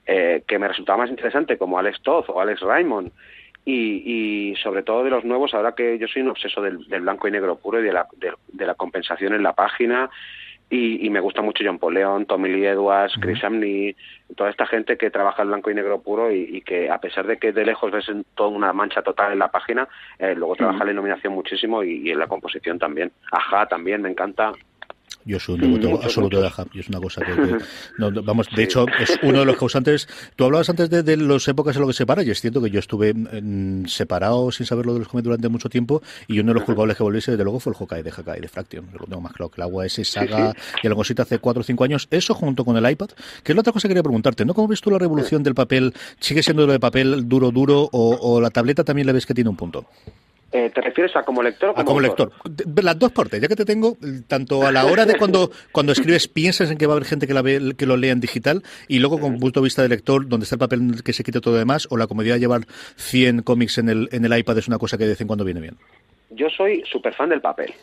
[0.05, 3.11] eh, que me resultaba más interesante, como Alex Toth o Alex Raymond.
[3.63, 7.27] Y, y, sobre todo de los nuevos, ahora que yo soy un obseso del, blanco
[7.27, 10.09] y negro puro y de la, de la compensación en la página
[10.73, 13.93] y, me gusta mucho John Paul Leon, Tommy Lee Edwards, Chris Amney,
[14.37, 17.37] toda esta gente que trabaja en blanco y negro puro y, que a pesar de
[17.37, 20.91] que de lejos ves toda una mancha total en la página, eh, luego trabaja la
[20.91, 23.11] iluminación muchísimo y, y, en la composición también.
[23.31, 24.53] Ajá, también me encanta.
[25.25, 27.31] Yo soy un devoto absoluto de Ahab y es una cosa que,
[28.23, 30.07] vamos, de hecho es uno de los causantes.
[30.35, 32.69] Tú hablabas antes de, de las épocas en lo que separa y es cierto que
[32.69, 33.13] yo estuve
[33.87, 36.97] separado sin saber lo de los cómics durante mucho tiempo y uno de los culpables
[36.97, 38.85] que volviese desde luego fue el Hawkeye de Hawkeye de Fraction.
[38.93, 41.63] Lo tengo más claro que el agua ese saga y algo así hace cuatro o
[41.63, 42.07] cinco años.
[42.11, 43.09] Eso junto con el iPad,
[43.43, 44.53] que es la otra cosa que quería preguntarte, ¿no?
[44.53, 45.93] ¿Cómo ves tú la revolución del papel?
[46.19, 49.33] ¿Sigue siendo lo de papel duro, duro o, o la tableta también le ves que
[49.33, 49.85] tiene un punto?
[50.53, 52.31] Eh, ¿Te refieres a como lector o como, a como lector?
[52.81, 53.95] Las dos partes, ya que te tengo,
[54.27, 57.25] tanto a la hora de cuando, cuando escribes piensas en que va a haber gente
[57.25, 59.87] que, la ve, que lo lea en digital y luego con punto de vista de
[59.87, 62.61] lector, donde está el papel que se quite todo demás, o la comodidad de llevar
[62.97, 65.45] 100 cómics en el, en el iPad es una cosa que de vez en cuando
[65.45, 65.77] viene bien.
[66.31, 67.73] Yo soy súper fan del papel.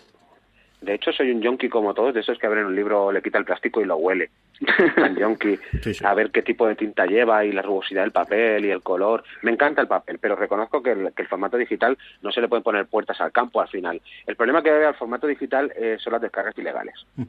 [0.81, 3.39] De hecho, soy un yonki como todos, de esos que abren un libro, le quita
[3.39, 4.31] el plástico y lo huele.
[4.97, 5.59] un yonki,
[6.05, 9.25] a ver qué tipo de tinta lleva y la rugosidad del papel y el color.
[9.43, 12.87] Me encanta el papel, pero reconozco que el, formato digital no se le pueden poner
[12.87, 14.01] puertas al campo al final.
[14.27, 16.95] El problema que hay al formato digital eh, son las descargas ilegales.
[17.17, 17.25] Mm.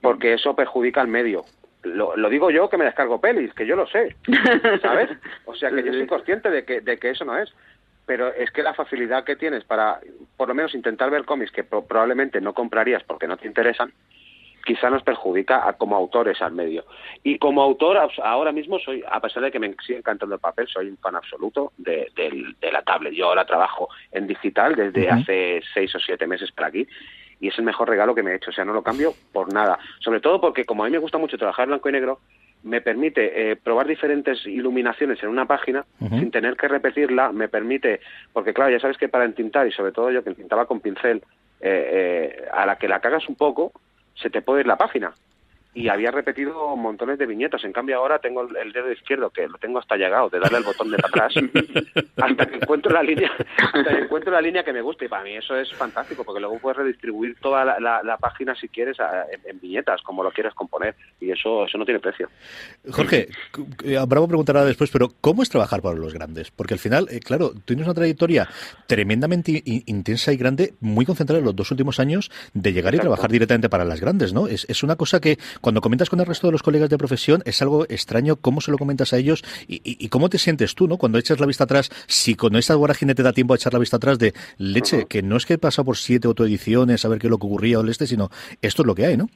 [0.00, 1.44] Porque eso perjudica al medio
[1.84, 4.16] lo, lo, digo yo que me descargo pelis, que yo lo sé,
[4.82, 5.10] ¿sabes?
[5.44, 7.52] O sea que yo soy consciente de que, de que eso no es.
[8.08, 10.00] Pero es que la facilidad que tienes para,
[10.38, 13.92] por lo menos, intentar ver cómics que probablemente no comprarías porque no te interesan,
[14.64, 16.86] quizá nos perjudica a, como autores al medio.
[17.22, 20.66] Y como autor, ahora mismo soy, a pesar de que me sigue encantando el papel,
[20.68, 22.10] soy un fan absoluto de,
[22.72, 23.12] la tablet.
[23.12, 26.88] Yo ahora trabajo en digital desde hace seis o siete meses para aquí
[27.40, 28.50] y es el mejor regalo que me he hecho.
[28.50, 29.78] O sea, no lo cambio por nada.
[30.00, 32.20] Sobre todo porque como a mí me gusta mucho trabajar blanco y negro,
[32.62, 38.00] me permite eh, probar diferentes iluminaciones en una página sin tener que repetirla, me permite,
[38.32, 41.22] porque claro, ya sabes que para entintar, y sobre todo yo que entintaba con pincel,
[41.60, 43.72] eh, eh, a la que la cagas un poco,
[44.14, 45.12] se te puede ir la página
[45.74, 47.62] y había repetido montones de viñetas.
[47.64, 50.64] En cambio ahora tengo el dedo izquierdo que lo tengo hasta llegado de darle al
[50.64, 51.34] botón de atrás
[52.16, 55.24] hasta que encuentro la línea, hasta que encuentro la línea que me gusta y para
[55.24, 58.96] mí eso es fantástico porque luego puedes redistribuir toda la, página si quieres
[59.44, 62.28] en, viñetas como lo quieres componer y eso eso no tiene precio.
[62.90, 63.28] Jorge,
[63.84, 66.50] eh, Bravo preguntará después, pero ¿cómo es trabajar para los grandes?
[66.50, 68.48] Porque al final, eh, claro, tienes una trayectoria
[68.86, 73.30] tremendamente intensa y grande, muy concentrada en los dos últimos años de llegar y trabajar
[73.30, 74.48] directamente para las grandes, ¿no?
[74.48, 77.42] Es, es una cosa que cuando comentas con el resto de los colegas de profesión,
[77.44, 80.96] es algo extraño cómo se lo comentas a ellos y, cómo te sientes tú, ¿no?
[80.96, 83.78] Cuando echas la vista atrás, si con esa vorágine te da tiempo a echar la
[83.78, 87.18] vista atrás de leche, que no es que he pasado por siete autoediciones a ver
[87.18, 88.30] qué es lo que ocurría o el este, sino
[88.62, 89.28] esto es lo que hay, ¿no?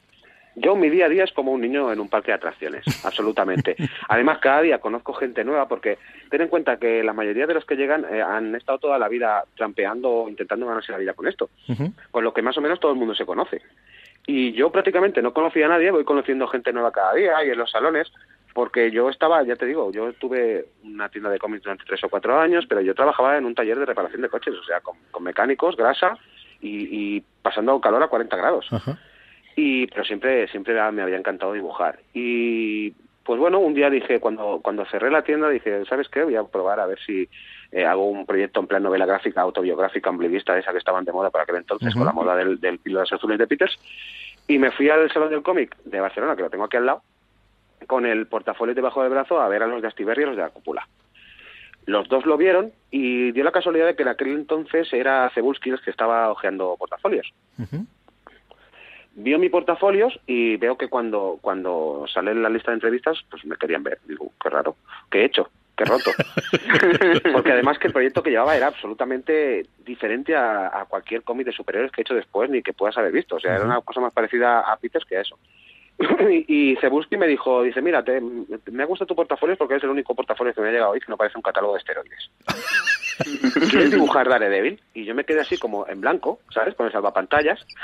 [0.55, 3.75] Yo mi día a día es como un niño en un parque de atracciones, absolutamente.
[4.07, 5.97] Además, cada día conozco gente nueva porque
[6.29, 9.07] ten en cuenta que la mayoría de los que llegan eh, han estado toda la
[9.07, 11.49] vida trampeando o intentando ganarse la vida con esto.
[12.11, 13.61] Con lo que más o menos todo el mundo se conoce.
[14.25, 17.57] Y yo prácticamente no conocía a nadie, voy conociendo gente nueva cada día y en
[17.57, 18.11] los salones,
[18.53, 22.09] porque yo estaba, ya te digo, yo tuve una tienda de cómics durante tres o
[22.09, 25.23] cuatro años, pero yo trabajaba en un taller de reparación de coches, o sea, con,
[25.23, 26.17] mecánicos, grasa
[26.61, 28.67] y, pasando calor a 40 grados.
[29.55, 31.99] Y, pero siempre, siempre me había encantado dibujar.
[32.13, 32.91] Y
[33.23, 36.23] pues bueno, un día dije, cuando, cuando cerré la tienda, dije, ¿sabes qué?
[36.23, 37.29] Voy a probar a ver si
[37.73, 41.31] eh, hago un proyecto en plan novela gráfica, autobiográfica, ombliguista, esa que estaban de moda
[41.31, 43.79] para aquel entonces, con la moda del, del Píldoras Azules de Peters.
[44.47, 47.01] Y me fui al Salón del Cómic de Barcelona, que lo tengo aquí al lado,
[47.87, 50.35] con el portafolio debajo del brazo a ver a los de Astiberri y a los
[50.35, 50.87] de la cúpula.
[51.85, 55.71] Los dos lo vieron y dio la casualidad de que en aquel entonces era Cebulski
[55.71, 57.33] el que estaba hojeando portafolios.
[59.15, 63.57] Vio mi portafolios y veo que cuando, cuando sale la lista de entrevistas, pues me
[63.57, 63.99] querían ver.
[64.05, 64.75] Digo, qué raro,
[65.09, 65.49] ¿qué he hecho?
[65.75, 66.11] Qué roto.
[67.33, 71.91] Porque además que el proyecto que llevaba era absolutamente diferente a, cualquier cómic de superhéroes
[71.91, 73.35] que he hecho después ni que puedas haber visto.
[73.35, 75.37] O sea, era una cosa más parecida a Peters que a eso.
[76.47, 78.21] y, y me dijo, dice, mira, te,
[78.71, 81.09] me gusta tu portafolio porque es el único portafolio que me ha llegado hoy que
[81.09, 82.29] no parece un catálogo de esteroides.
[83.69, 84.81] ¿Quieres dibujar Daredevil?
[84.93, 86.73] Y yo me quedé así como en blanco, ¿sabes?
[86.75, 87.65] Con el salvapantallas.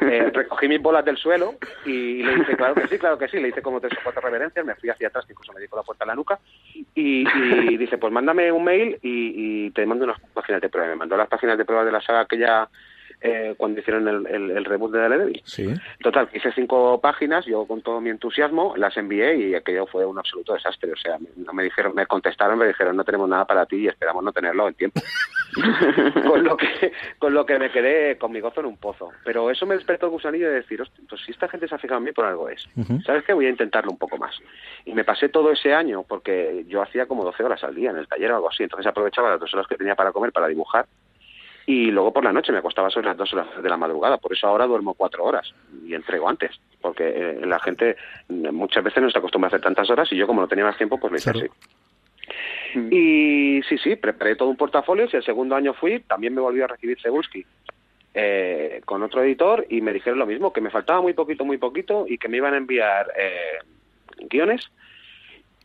[0.00, 1.54] Eh, recogí mis bolas del suelo
[1.86, 3.38] y le dije, claro que sí, claro que sí.
[3.38, 5.76] Le hice como tres o cuatro reverencias, me fui hacia atrás, que incluso me dijo
[5.76, 6.38] la puerta en la nuca.
[6.94, 7.24] Y,
[7.78, 10.88] dice, pues mándame un mail y, te mando unas páginas de prueba.
[10.88, 12.68] Me mandó las páginas de prueba de la saga que ya
[13.26, 15.42] eh, cuando hicieron el, el, reboot de Daredevil.
[15.46, 15.72] Sí.
[16.02, 20.18] Total, hice cinco páginas, yo con todo mi entusiasmo las envié y aquello fue un
[20.18, 20.92] absoluto desastre.
[20.92, 23.88] O sea, me, me dijeron, me contestaron, me dijeron, no tenemos nada para ti y
[23.88, 25.00] esperamos no tenerlo en tiempo.
[26.28, 29.10] con lo que con lo que me quedé con mi gozo en un pozo.
[29.24, 31.98] Pero eso me despertó el gusanillo de decir, pues si esta gente se ha fijado
[31.98, 32.68] en mí, por algo es.
[33.06, 33.32] ¿Sabes qué?
[33.32, 34.38] Voy a intentarlo un poco más.
[34.84, 37.96] Y me pasé todo ese año, porque yo hacía como 12 horas al día en
[37.96, 40.48] el taller o algo así, entonces aprovechaba las dos horas que tenía para comer, para
[40.48, 40.84] dibujar,
[41.66, 44.32] y luego por la noche me acostaba sobre las dos horas de la madrugada, por
[44.32, 45.52] eso ahora duermo cuatro horas
[45.86, 46.50] y entrego antes,
[46.80, 47.96] porque eh, la gente
[48.28, 50.76] muchas veces no se acostumbra a hacer tantas horas y yo como no tenía más
[50.76, 52.78] tiempo pues me hice así.
[52.78, 52.88] Mm.
[52.92, 56.64] Y sí, sí, preparé todo un portafolio, si el segundo año fui, también me volvió
[56.64, 57.46] a recibir Cebulski
[58.12, 61.58] eh, con otro editor y me dijeron lo mismo, que me faltaba muy poquito, muy
[61.58, 63.58] poquito y que me iban a enviar eh,
[64.28, 64.70] guiones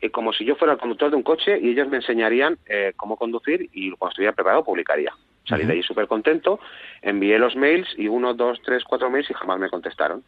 [0.02, 2.94] eh, como si yo fuera el conductor de un coche y ellos me enseñarían eh,
[2.96, 5.14] cómo conducir y cuando estuviera preparado publicaría.
[5.50, 6.60] Salí de ahí súper contento,
[7.02, 10.24] envié los mails y uno, dos, tres, cuatro mails y jamás me contestaron,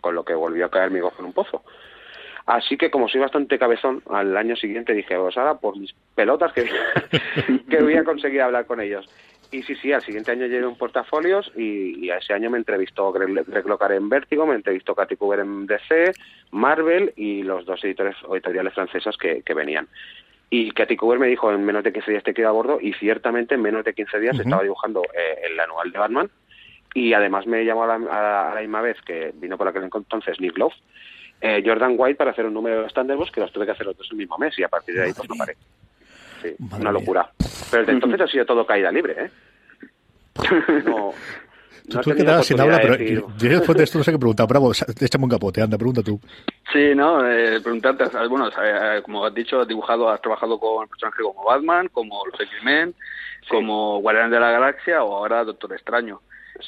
[0.00, 1.64] con lo que volvió a caer mi gozo en un pozo.
[2.44, 6.52] Así que como soy bastante cabezón, al año siguiente dije, pues ahora por mis pelotas
[6.52, 6.64] que,
[7.70, 9.08] que voy a conseguir hablar con ellos.
[9.50, 13.12] Y sí, sí, al siguiente año llegué un portafolios y, a ese año me entrevistó
[13.12, 16.12] Greg, Greg en Vértigo, me entrevistó Katy Cooper en DC,
[16.50, 19.88] Marvel y los dos editores o editoriales francesas que, venían.
[20.48, 22.92] Y Katy Cooper me dijo, en menos de 15 días te quedo a bordo y
[22.94, 26.30] ciertamente en menos de 15 días estaba dibujando eh, el anual de Batman
[26.94, 30.72] y además me llamó a la, misma vez que vino por aquel entonces Nick Love,
[31.40, 33.96] eh, Jordan White para hacer un número de Thunderbolts que los tuve que hacer los
[33.96, 35.56] dos el mismo mes y a partir de ahí pues no paré.
[36.40, 37.30] Sí, una locura.
[37.70, 39.30] Pero desde entonces ha sido todo caída libre, ¿eh?
[40.84, 41.12] No,
[41.88, 44.46] tú, tú que sin habla, pero yo, después de esto no sé qué preguntar.
[44.46, 46.20] Bravo, échame un capote, anda, pregunta tú.
[46.72, 51.22] Sí, no, eh, preguntarte, bueno, eh, como has dicho, has dibujado, has trabajado con personajes
[51.22, 52.94] como Batman, como los X-Men,
[53.48, 56.20] como Guardián de la Galaxia o ahora Doctor Extraño.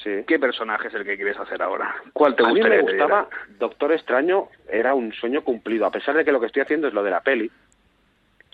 [0.02, 0.10] Sí.
[0.26, 1.94] ¿Qué personaje es el que quieres hacer ahora?
[2.12, 2.64] ¿Cuál te gustaría?
[2.64, 3.28] A mí me gustaba
[3.58, 6.94] Doctor Extraño, era un sueño cumplido, a pesar de que lo que estoy haciendo es
[6.94, 7.50] lo de la peli.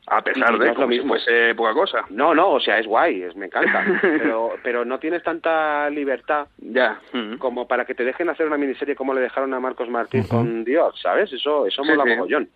[0.06, 2.04] A pesar de que no fuese poca cosa.
[2.10, 3.84] No, no, o sea, es guay, es, me encanta.
[4.02, 7.00] pero, pero no tienes tanta libertad ya
[7.38, 10.64] como para que te dejen hacer una miniserie como le dejaron a Marcos Martín con
[10.64, 11.32] Dios, ¿sabes?
[11.32, 12.50] Eso, eso mola mogollón.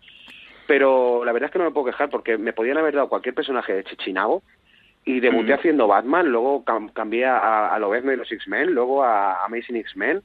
[0.67, 3.33] Pero la verdad es que no me puedo quejar porque me podían haber dado cualquier
[3.33, 4.43] personaje de Chichinabo
[5.03, 9.77] y debuté haciendo Batman, luego cambié a, a Lobezno y los X-Men, luego a Amazing
[9.77, 10.21] X-Men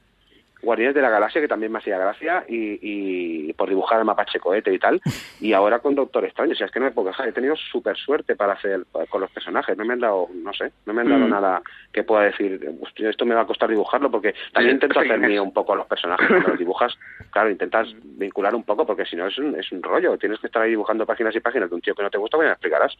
[0.64, 4.40] Guardianes de la Galaxia, que también me hacía gracia, y, y por dibujar el mapache
[4.40, 5.00] cohete y tal,
[5.40, 7.56] y ahora con Doctor Extraño, o sea, es que no me puedo quejar, he tenido
[7.56, 11.02] súper suerte para hacer con los personajes, no me han dado, no sé, no me
[11.02, 11.30] han dado mm.
[11.30, 12.60] nada que pueda decir,
[12.96, 15.86] esto me va a costar dibujarlo, porque también intento hacer mío un poco a los
[15.86, 16.94] personajes, cuando los dibujas,
[17.30, 20.46] claro, intentas vincular un poco, porque si no es un, es un rollo, tienes que
[20.46, 22.96] estar ahí dibujando páginas y páginas de un tío que no te gusta, bueno, explicarás.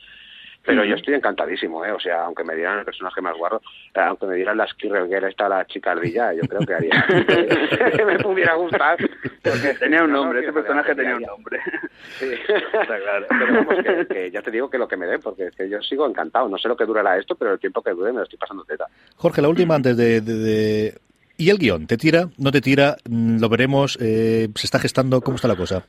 [0.65, 1.93] Pero yo estoy encantadísimo, ¿eh?
[1.93, 3.61] O sea, aunque me dieran el personaje más guarro,
[3.95, 7.07] eh, aunque me dieran la Skirrel Girl esta, la chica ardilla, yo creo que haría
[7.97, 8.97] que me pudiera gustar.
[9.43, 11.61] Porque tenía un nombre, ese personaje tenía un nombre.
[12.19, 13.27] Sí, está claro.
[13.29, 15.81] Pero vamos, que, ya te digo que lo que me dé, porque es que yo
[15.81, 16.49] sigo encantado.
[16.49, 18.63] No sé lo que durará esto, pero el tiempo que dure me lo estoy pasando
[18.65, 18.87] teta.
[19.17, 20.95] Jorge, la última antes de...
[21.37, 21.87] ¿Y el guion?
[21.87, 22.29] ¿Te tira?
[22.39, 22.97] ¿No te tira?
[23.09, 23.99] Mm, ¿Lo veremos?
[24.01, 25.21] Eh, ¿Se está gestando?
[25.21, 25.85] ¿Cómo está la cosa?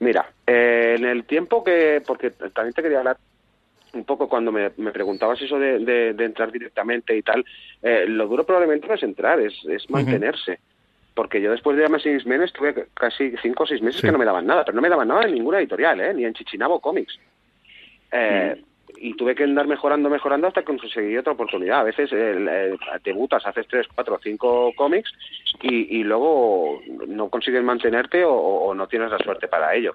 [0.00, 2.02] Mira, eh, en el tiempo que...
[2.04, 3.16] Porque también te quería hablar
[3.92, 7.44] un poco cuando me, preguntabas eso de, entrar directamente y tal,
[7.82, 10.60] eh, lo duro probablemente no es entrar, es, es mantenerse.
[11.14, 14.24] Porque yo después de Amazing X-Men estuve casi cinco o seis meses que no me
[14.24, 16.14] daban nada, pero no me daban nada en ninguna editorial, ¿eh?
[16.14, 17.18] ni en Chichinabo Comics.
[18.12, 18.62] Eh,
[18.96, 21.80] y tuve que andar mejorando, mejorando hasta que conseguí otra oportunidad.
[21.80, 25.10] A veces eh, debutas, haces tres, cuatro, cinco cómics
[25.62, 29.94] y, y luego no consigues mantenerte o, no tienes la suerte para ello.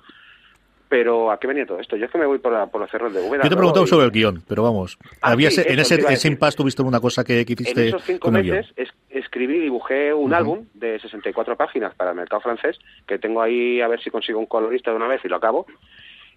[0.96, 1.98] Pero ¿a qué venía todo esto?
[1.98, 3.44] Yo es que me voy por, por los cerros de Úbeda.
[3.44, 4.98] Yo te he preguntado sobre el guion, pero vamos.
[5.22, 7.82] Ah, había en ese, ese impasse tuviste una cosa que, hiciste.
[7.82, 8.74] En esos cinco meses
[9.10, 13.82] escribí y dibujé un álbum de 64 páginas para el mercado francés, que tengo ahí
[13.82, 15.66] a ver si consigo un colorista de una vez y lo acabo.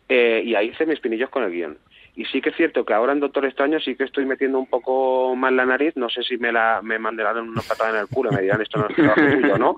[0.09, 1.79] Eh, y ahí hice mis pinillos con el guion.
[2.19, 4.67] Y sí que es cierto que ahora en Doctor Extraño sí que estoy metiendo un
[4.67, 8.09] poco más la nariz, no sé si me la me mandarán una patada en el
[8.09, 9.77] culo, me dirán esto no es trabajo tuyo, ¿no?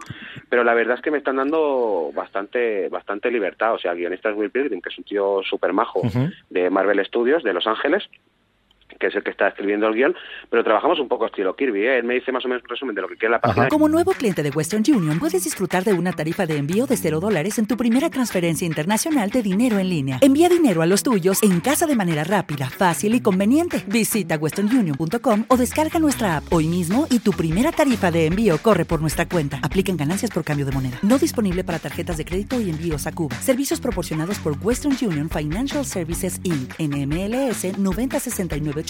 [0.49, 4.31] Pero la verdad es que me están dando bastante bastante libertad, o sea, el guionista
[4.31, 6.01] es Will Pilgrim, que es un tío súper majo
[6.49, 8.09] de Marvel Studios, de Los Ángeles,
[9.01, 10.15] que es el que está escribiendo el guion,
[10.49, 11.99] pero trabajamos un poco estilo Kirby, ¿eh?
[11.99, 13.69] Él me dice más o menos un resumen de lo que quiere la página.
[13.69, 17.19] Como nuevo cliente de Western Union, puedes disfrutar de una tarifa de envío de cero
[17.19, 20.19] dólares en tu primera transferencia internacional de dinero en línea.
[20.21, 23.83] Envía dinero a los tuyos en casa de manera rápida, fácil y conveniente.
[23.89, 28.85] Visita westernunion.com o descarga nuestra app hoy mismo y tu primera tarifa de envío corre
[28.85, 29.61] por nuestra cuenta.
[29.63, 30.99] Aplican ganancias por cambio de moneda.
[31.03, 33.37] No disponible para tarjetas de crédito y envíos a Cuba.
[33.37, 36.75] Servicios proporcionados por Western Union Financial Services Inc.
[36.79, 38.90] NMLS 9069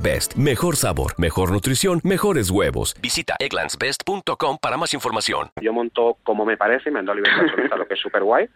[0.00, 0.34] Best.
[0.36, 2.94] Mejor sabor, mejor nutrición, mejores huevos.
[3.02, 5.48] Visita egglandsbest.com para más información.
[5.60, 8.46] Yo monto como me parece, me han dado libertad absoluta, lo que es súper guay.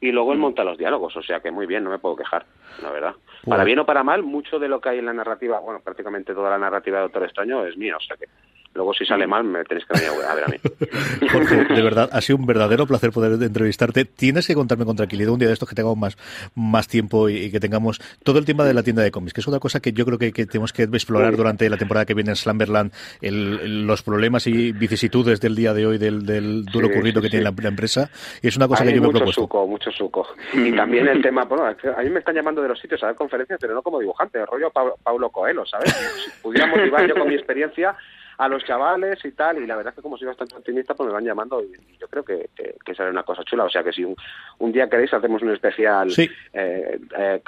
[0.00, 0.42] Y luego él mm.
[0.42, 2.46] monta los diálogos, o sea que muy bien, no me puedo quejar,
[2.82, 3.14] la verdad.
[3.44, 6.34] Para bien o para mal, mucho de lo que hay en la narrativa, bueno, prácticamente
[6.34, 8.26] toda la narrativa de Doctor Extraño es mío, o sea que
[8.72, 10.56] Luego, si sale mal, me tenéis que venir a ver a mí.
[11.32, 14.04] Jorge, de verdad, ha sido un verdadero placer poder entrevistarte.
[14.04, 16.16] Tienes que contarme con tranquilidad un día de estos que tengamos más,
[16.54, 19.48] más tiempo y, que tengamos todo el tema de la tienda de cómics, que es
[19.48, 22.36] otra cosa que yo creo que, tenemos que explorar durante la temporada que viene en
[22.36, 27.28] Slumberland, el, los problemas y vicisitudes del día de hoy, del, del duro currito que
[27.28, 28.08] tiene la, empresa.
[28.40, 29.42] Y es una cosa que yo me he propuesto.
[29.42, 30.28] Suco, mucho suco.
[30.54, 33.16] Y también el tema, bueno, a mí me están llamando de los sitios a dar
[33.16, 35.92] conferencias, pero no como dibujante, el rollo Paulo Coelho, ¿sabes?
[35.92, 37.96] Si pudiera motivar yo con mi experiencia
[38.40, 41.06] a los chavales y tal, y la verdad es que como soy bastante optimista, pues
[41.06, 43.64] me van llamando y, yo creo que, que, será una cosa chula.
[43.64, 47.40] O sea que si un, día queréis hacemos un especial eh, eh,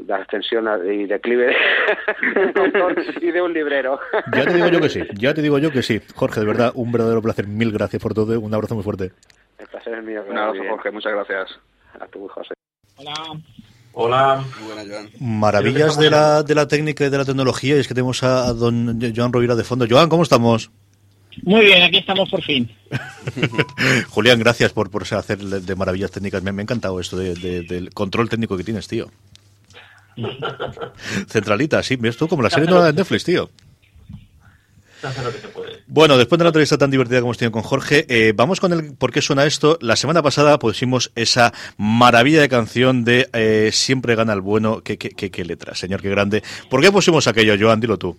[0.00, 1.54] de ascensión y declive
[3.20, 4.00] y de un librero.
[4.32, 6.00] Ya te digo yo que sí, ya te digo yo que sí.
[6.14, 7.46] Jorge, de verdad, un verdadero placer.
[7.46, 8.40] Mil gracias por todo.
[8.40, 9.12] Un abrazo muy fuerte.
[9.58, 10.24] El placer es mío.
[10.26, 10.90] Un abrazo, Jorge.
[10.90, 11.60] Muchas gracias.
[12.00, 12.54] A tu, José.
[12.96, 13.12] Hola.
[13.92, 14.44] Hola.
[15.18, 17.76] Maravillas de la, de la técnica y de la tecnología.
[17.76, 19.86] Y es que tenemos a, don Joan Rovira de fondo.
[19.88, 20.70] Joan, ¿cómo estamos?
[21.42, 22.70] Muy bien, aquí estamos por fin.
[24.10, 26.42] Julián, gracias por, por hacer de, maravillas técnicas.
[26.42, 29.10] Me, ha encantado esto del control técnico que tienes, tío.
[31.28, 33.50] Centralita, sí, ves tú como la serie nueva de Netflix, tío.
[35.86, 38.72] Bueno, después de la entrevista tan divertida que hemos tenido con Jorge, eh, vamos con
[38.72, 39.78] el por qué suena esto.
[39.80, 44.82] La semana pasada pusimos esa maravilla de canción de eh, Siempre gana el bueno.
[44.82, 46.42] ¿Qué, qué, qué, letra, señor, qué grande.
[46.68, 47.80] ¿Por qué pusimos aquello, Joan?
[47.80, 48.16] Dilo tú.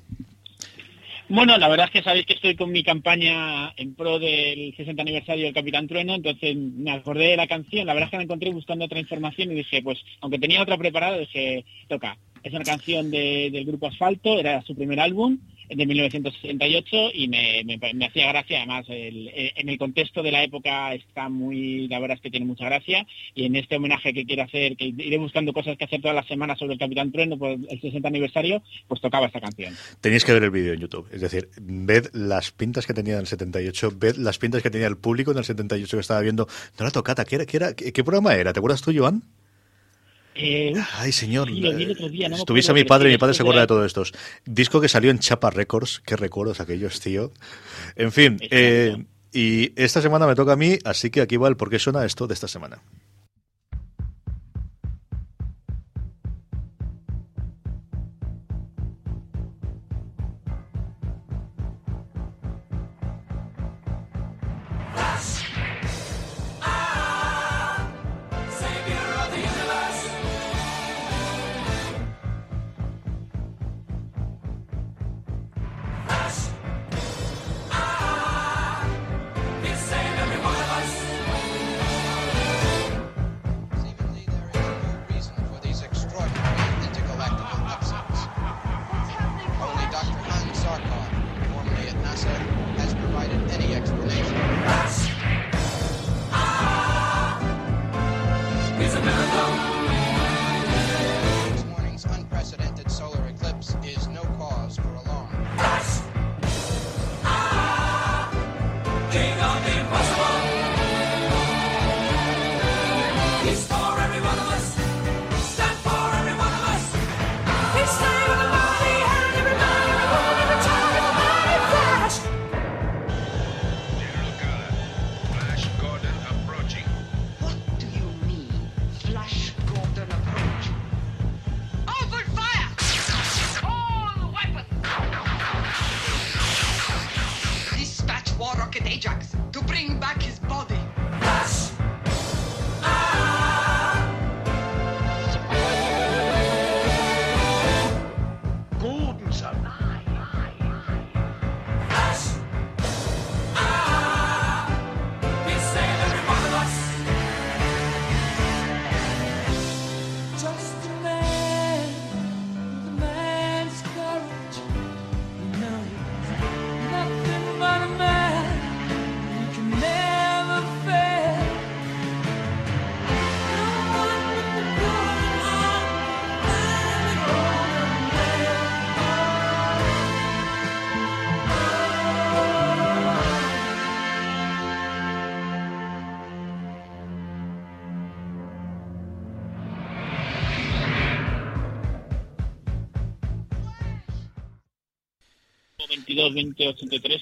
[1.29, 5.01] Bueno, la verdad es que sabéis que estoy con mi campaña en pro del 60
[5.01, 8.23] aniversario del Capitán Trueno, entonces me acordé de la canción, la verdad es que me
[8.23, 12.17] encontré buscando otra información y dije, pues, aunque tenía otra preparada, dije, toca.
[12.43, 15.37] Es una canción del grupo Asfalto, era su primer álbum,
[15.75, 20.93] de 1968 y me, me, hacía gracia, además eh, en el contexto de la época
[20.93, 24.43] está muy, la verdad es que tiene mucha gracia y en este homenaje que quiero
[24.43, 27.51] hacer, que iré buscando cosas que hacer todas las semanas sobre el Capitán Trueno por
[27.51, 29.73] el 60 aniversario, pues tocaba esta canción.
[30.01, 33.21] Tenéis que ver el vídeo en YouTube, es decir, ved las pintas que tenía en
[33.21, 36.47] el 78, ved las pintas que tenía el público en el 78 que estaba viendo,
[36.77, 38.53] no la tocata, ¿qué, era, qué, era, qué programa era?
[38.53, 39.23] ¿Te acuerdas tú, Joan?
[40.35, 41.49] Eh, Ay, señor.
[41.49, 44.13] Estuviste a mi padre y mi padre se acuerda de todos estos.
[44.45, 46.01] Disco que salió en Chapa Records.
[46.05, 47.31] Qué recuerdos aquellos, tío.
[47.95, 48.37] En fin.
[48.41, 49.03] Eh,
[49.33, 52.05] y esta semana me toca a mí, así que aquí va el por qué suena
[52.05, 52.81] esto de esta semana.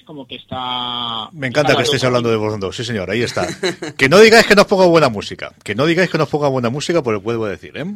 [0.04, 1.28] Como que está...
[1.32, 3.46] Me encanta que estéis hablando de Bond sí señor, ahí está.
[3.96, 6.70] que no digáis que nos ponga buena música, que no digáis que nos ponga buena
[6.70, 7.86] música, porque puedo decir, ¿eh?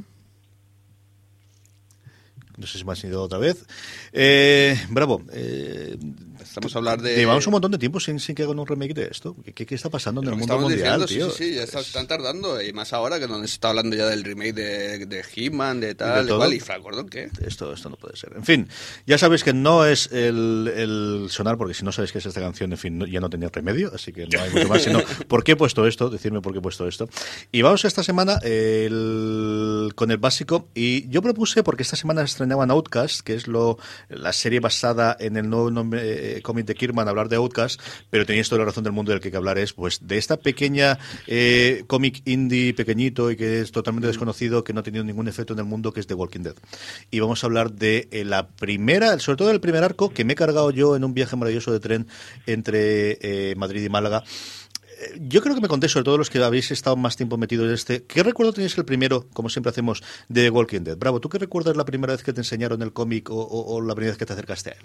[2.56, 3.64] No sé si me ha sido otra vez.
[4.12, 5.22] Eh, bravo.
[5.32, 5.96] Eh,
[6.40, 7.16] Estamos a hablar de.
[7.16, 9.34] Llevamos un montón de tiempo sin, sin que hagan un remake de esto.
[9.54, 11.30] ¿Qué, qué está pasando en el mundo mundial, tío?
[11.30, 12.62] Sí, sí, ya están tardando.
[12.62, 15.94] Y más ahora que donde se está hablando ya del remake de, de He-Man, de
[15.94, 16.54] tal, de igual.
[16.54, 17.30] Y Frank ¿qué?
[17.44, 18.34] Esto, esto no puede ser.
[18.36, 18.68] En fin,
[19.06, 22.40] ya sabéis que no es el, el sonar, porque si no sabéis qué es esta
[22.40, 23.90] canción, en fin, ya no tenía remedio.
[23.94, 24.82] Así que no hay mucho más.
[24.82, 26.10] Sino, ¿por qué he puesto esto?
[26.10, 27.08] Decirme por qué he puesto esto.
[27.50, 30.68] Y vamos esta semana el, con el básico.
[30.74, 33.78] Y yo propuse, porque esta semana estrenaban Outcast, que es lo
[34.08, 37.80] la serie basada en el nuevo nombre, eh, cómic de Kirman, hablar de Outcast,
[38.10, 40.18] pero tenéis toda la razón del mundo del que hay que hablar es pues de
[40.18, 45.04] esta pequeña eh, cómic indie pequeñito y que es totalmente desconocido, que no ha tenido
[45.04, 46.54] ningún efecto en el mundo, que es The Walking Dead.
[47.10, 50.34] Y vamos a hablar de eh, la primera, sobre todo del primer arco, que me
[50.34, 52.06] he cargado yo en un viaje maravilloso de tren
[52.46, 54.22] entre Madrid y Málaga
[55.20, 57.74] yo creo que me conté, sobre todo los que habéis estado más tiempo metidos en
[57.74, 58.02] este.
[58.04, 60.96] ¿Qué recuerdo tenéis el primero, como siempre hacemos, de Walking Dead?
[60.96, 63.94] Bravo, ¿tú qué recuerdas la primera vez que te enseñaron el cómic o, o, la
[63.94, 64.78] primera vez que te acercaste a él?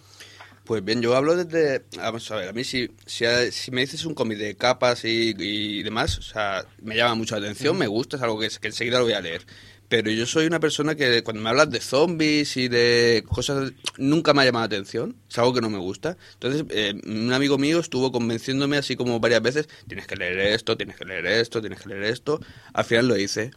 [0.65, 1.83] Pues bien, yo hablo desde...
[1.97, 5.81] Vamos a ver, a mí si, si, si me dices un cómic de capas y,
[5.81, 9.05] demás, o sea, me llama mucho la atención, me gusta, es algo que enseguida lo
[9.05, 9.45] voy a leer.
[9.89, 14.33] Pero yo soy una persona que cuando me hablas de zombies y de cosas, nunca
[14.35, 15.15] me ha llamado la atención.
[15.27, 16.15] Es algo que no me gusta.
[16.33, 20.77] Entonces, eh, un amigo mío estuvo convenciéndome así como varias veces, tienes que leer esto,
[20.77, 22.39] tienes que leer esto, tienes que leer esto.
[22.71, 23.49] Al final lo hice.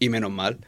[0.00, 0.58] Y menos mal.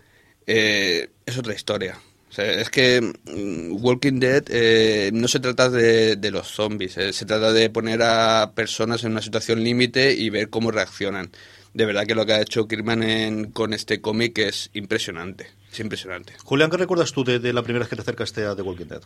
[0.46, 1.98] Eh, es otra historia.
[2.34, 6.94] O sea, es que mm, Walking Dead eh, no se trata de, de los zombies,
[6.94, 11.30] se trata de poner a personas en una situación límite y ver cómo reaccionan
[11.74, 15.50] de verdad que lo que ha hecho Kirman con este cómic es impresionante.
[15.70, 16.34] Es impresionante.
[16.44, 19.02] Julián, ¿qué recuerdas tú de, la primera vez que te acercaste a The Walking Dead?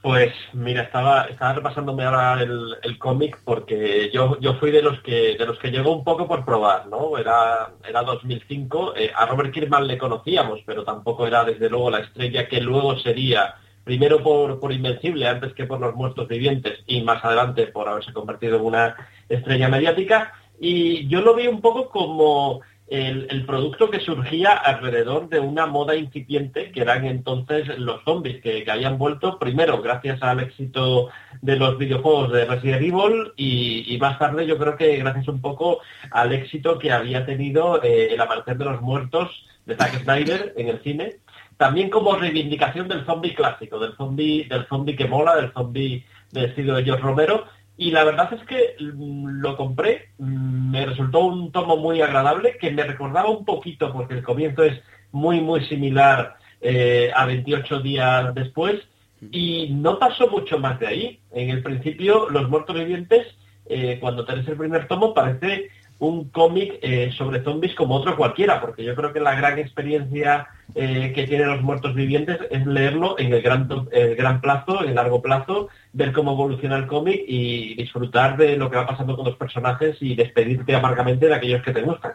[0.00, 5.36] Pues mira, estaba, estaba repasándome ahora el, cómic porque yo, yo fui de los que
[5.36, 7.18] de los que llegó un poco por probar, ¿no?
[7.18, 11.98] Era, era 2005, eh, a Robert Kirkman le conocíamos, pero tampoco era desde luego la
[12.00, 17.02] estrella que luego sería, primero por, por Invencible, antes que por Los Muertos Vivientes, y
[17.02, 18.96] más adelante por haberse convertido en una
[19.28, 22.60] estrella mediática, y yo lo vi un poco como
[22.90, 28.64] el, producto que surgía alrededor de una moda incipiente que eran entonces los zombies que,
[28.68, 31.08] habían vuelto primero gracias al éxito
[31.42, 35.80] de los videojuegos de Resident Evil y, más tarde yo creo que gracias un poco
[36.10, 40.68] al éxito que había tenido eh, el amanecer de los muertos de Zack Snyder en
[40.68, 41.16] el cine.
[41.56, 46.44] También como reivindicación del zombie clásico del zombie del zombie que mola del zombie del
[46.46, 47.44] estilo de George Romero
[47.78, 52.58] y la verdad es que mm, lo compré, mm, me resultó un tomo muy agradable,
[52.60, 57.80] que me recordaba un poquito, porque el comienzo es muy, muy similar eh, a 28
[57.80, 58.82] días después,
[59.30, 61.20] y no pasó mucho más de ahí.
[61.32, 63.28] En el principio, Los Muertos Vivientes,
[63.66, 65.68] eh, cuando tenés el primer tomo, parece
[65.98, 70.48] un cómic eh, sobre zombies como otro cualquiera, porque yo creo que la gran experiencia
[70.74, 74.90] eh, que tienen los muertos vivientes es leerlo en el gran, el gran plazo, en
[74.90, 79.16] el largo plazo, ver cómo evoluciona el cómic y disfrutar de lo que va pasando
[79.16, 82.12] con los personajes y despedirte amargamente de aquellos que te gustan.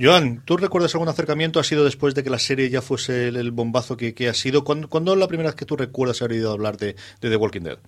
[0.00, 1.58] Joan, ¿tú recuerdas algún acercamiento?
[1.58, 4.62] ¿Ha sido después de que la serie ya fuese el, bombazo que, ha sido?
[4.62, 7.62] ¿Cuándo, es la primera vez que tú recuerdas haber oído hablar de, de The Walking
[7.62, 7.78] Dead?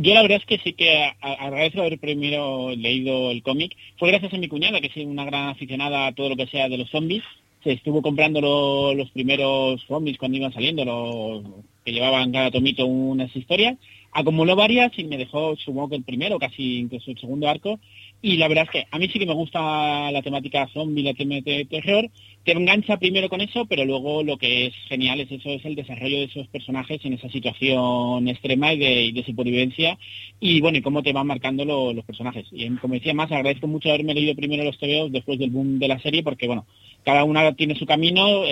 [0.00, 3.76] Yo la verdad es que sí que agradezco haber primero leído el cómic.
[3.98, 6.68] Fue gracias a mi cuñada, que es una gran aficionada a todo lo que sea
[6.68, 7.24] de los zombies.
[7.64, 11.42] Se estuvo comprando los primeros zombies cuando iban saliendo, los
[11.88, 13.78] que llevaban cada tomito unas historias.
[14.12, 17.80] Acumuló varias y me dejó, supongo que el primero, casi incluso el segundo arco.
[18.20, 21.14] Y la verdad es que a mí sí que me gusta la temática zombie, la
[21.14, 22.10] temática de terror
[22.48, 25.74] te engancha primero con eso, pero luego lo que es genial es eso, es el
[25.74, 29.98] desarrollo de esos personajes en esa situación extrema y de, supervivencia
[30.40, 32.46] y bueno, y cómo te van marcando los personajes.
[32.50, 35.88] Y como decía más, agradezco mucho haberme leído primero los TVOs después del boom de
[35.88, 36.64] la serie porque bueno,
[37.08, 38.42] cada una tiene su camino,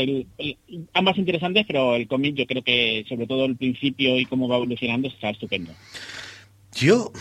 [0.94, 4.56] ambas interesantes, pero el cómic yo creo que sobre todo el principio y cómo va
[4.56, 5.72] evolucionando está estupendo.
[6.72, 7.12] Yo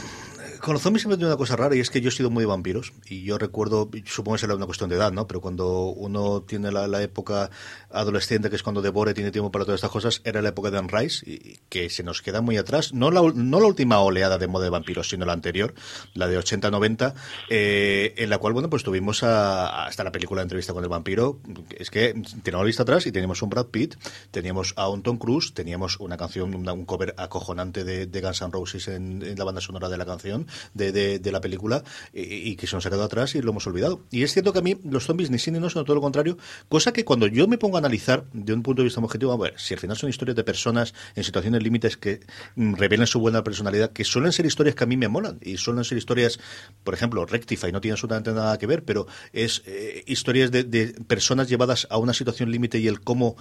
[0.60, 2.41] con los zombies siempre tiene una cosa rara y es que yo he sido muy
[2.41, 5.28] de vampiros y yo recuerdo, supongo que será una cuestión de edad, ¿no?
[5.28, 7.49] Pero cuando uno tiene la, época
[7.91, 10.78] adolescente, que es cuando devore tiene tiempo para todas estas cosas, era la época de
[10.78, 12.93] Anne Rice, y, que se nos queda muy atrás.
[12.93, 15.74] No la, última oleada de moda de vampiros, sino la anterior,
[16.14, 17.14] la de 80-90,
[17.49, 21.39] eh, en la cual, bueno, pues tuvimos hasta la película de entrevista con el vampiro.
[21.78, 23.95] Es que teníamos la lista atrás y teníamos un Brad Pitt,
[24.32, 28.88] teníamos a un Tom Cruise, teníamos una canción, un cover acojonante de, Guns N' Roses
[28.88, 31.83] en la banda sonora de la canción de, la película
[32.13, 34.01] y, que se nos ha quedado atrás y lo hemos olvidado.
[34.11, 36.01] Y es cierto que a mí los zombies ni sí ni no, sino todo lo
[36.01, 36.37] contrario,
[36.69, 39.37] cosa que cuando yo me pongo a analizar de un punto de vista objetivo, a
[39.37, 42.19] ver, si al final son historias de personas en situaciones límites que
[42.55, 45.57] mm, revelen su buena personalidad, que suelen ser historias que a mí me molan y
[45.57, 46.39] suelen ser historias,
[46.83, 51.49] por ejemplo, Rectify no tiene absolutamente nada que ver, pero es eh, historias de, personas
[51.49, 53.35] llevadas a una situación límite y el cómo,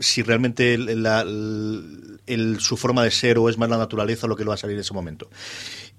[0.00, 0.78] si realmente
[2.58, 4.74] su forma de ser o es más la naturaleza lo que lo va a salir
[4.74, 5.28] en ese momento.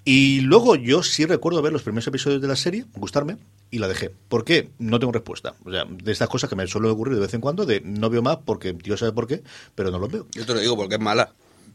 [0.08, 3.38] Y luego yo sí recuerdo ver los primeros episodios de la serie, gustarme,
[3.72, 4.12] y la dejé.
[4.28, 4.70] ¿Por qué?
[4.78, 5.54] No tengo respuesta.
[5.64, 8.08] O sea, de estas cosas que me suele ocurrir de vez en cuando, de no
[8.08, 9.42] veo más porque Dios sabe por qué,
[9.74, 10.28] pero no los veo.
[10.30, 11.32] Yo te lo digo porque es mala.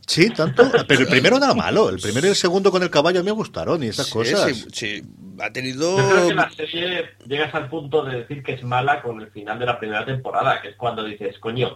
[0.08, 0.64] Sí, tanto.
[0.88, 1.90] Pero el primero nada malo.
[1.90, 4.56] El primero y el segundo con el caballo me gustaron y esas cosas.
[4.56, 5.02] Sí, sí,
[5.42, 5.98] ha tenido.
[5.98, 9.30] Yo creo que la serie llegas al punto de decir que es mala con el
[9.32, 11.76] final de la primera temporada, que es cuando dices, coño,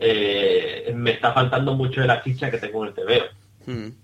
[0.00, 3.72] eh, me está faltando mucho de la chicha que tengo en el TVO.
[3.72, 4.03] Hmm.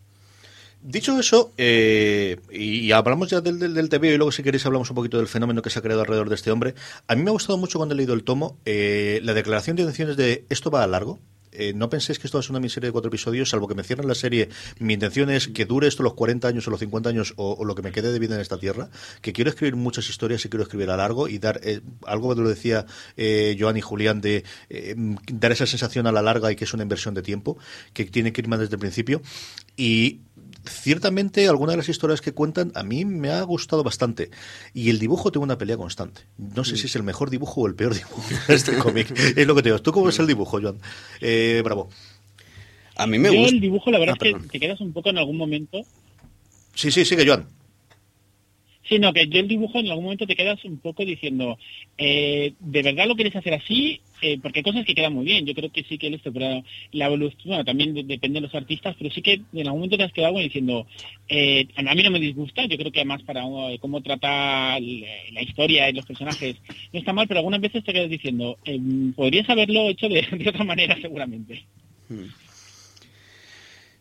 [0.83, 4.97] Dicho eso, eh, y, hablamos ya del, del, TV y luego si queréis hablamos un
[4.97, 6.74] poquito del fenómeno que se ha creado alrededor de este hombre.
[7.07, 9.83] A mí me ha gustado mucho cuando he leído el tomo eh, la declaración de
[9.83, 11.18] intenciones de esto va a largo.
[11.53, 14.09] Eh, no penséis que esto es una miniserie de cuatro episodios, salvo que me cierren
[14.09, 14.49] la serie.
[14.78, 17.74] Mi intención es que dure esto los 40 años o los 50 años o, lo
[17.74, 18.89] que me quede de vida en esta tierra.
[19.20, 21.61] Que quiero escribir muchas historias y quiero escribir a largo y dar
[22.07, 22.87] algo que lo decía
[23.59, 24.45] Joan y Julián de
[25.31, 27.59] dar esa sensación a la larga y que es una inversión de tiempo
[27.93, 29.20] que tiene que ir más desde el principio.
[29.76, 30.20] Y
[30.65, 34.31] ciertamente alguna de las historias que cuentan a mí me ha gustado bastante.
[34.75, 36.23] Y el dibujo tengo una pelea constante.
[36.39, 39.11] No sé si es el mejor dibujo o el peor dibujo de este cómic.
[39.37, 39.81] es lo que te digo.
[39.83, 40.79] ¿Tú cómo ves el dibujo, Joan?
[41.21, 41.89] Eh, bravo.
[42.97, 43.55] A mí me Yo gusta.
[43.55, 45.81] el dibujo, la verdad Ah, es que te quedas un poco en algún momento.
[46.75, 47.47] Sí, sí, sigue, Joan.
[48.89, 51.57] Sí, no, que yo el dibujo en algún momento te quedas un poco diciendo,
[51.97, 54.01] eh, ¿de verdad lo quieres hacer así?
[54.23, 55.47] Eh, porque hay cosas que quedan muy bien.
[55.47, 56.62] Yo creo que sí que esto, pero
[56.93, 59.97] la evolución, bueno, también de- depende de los artistas, pero sí que en algún momento
[59.97, 60.87] te has quedado diciendo,
[61.29, 65.05] eh, a mí no me disgusta, yo creo que además para eh, cómo trata el-
[65.33, 66.57] la historia y los personajes
[66.93, 68.79] no está mal, pero algunas veces te quedas diciendo, eh,
[69.16, 71.64] podrías haberlo hecho de, de otra manera seguramente.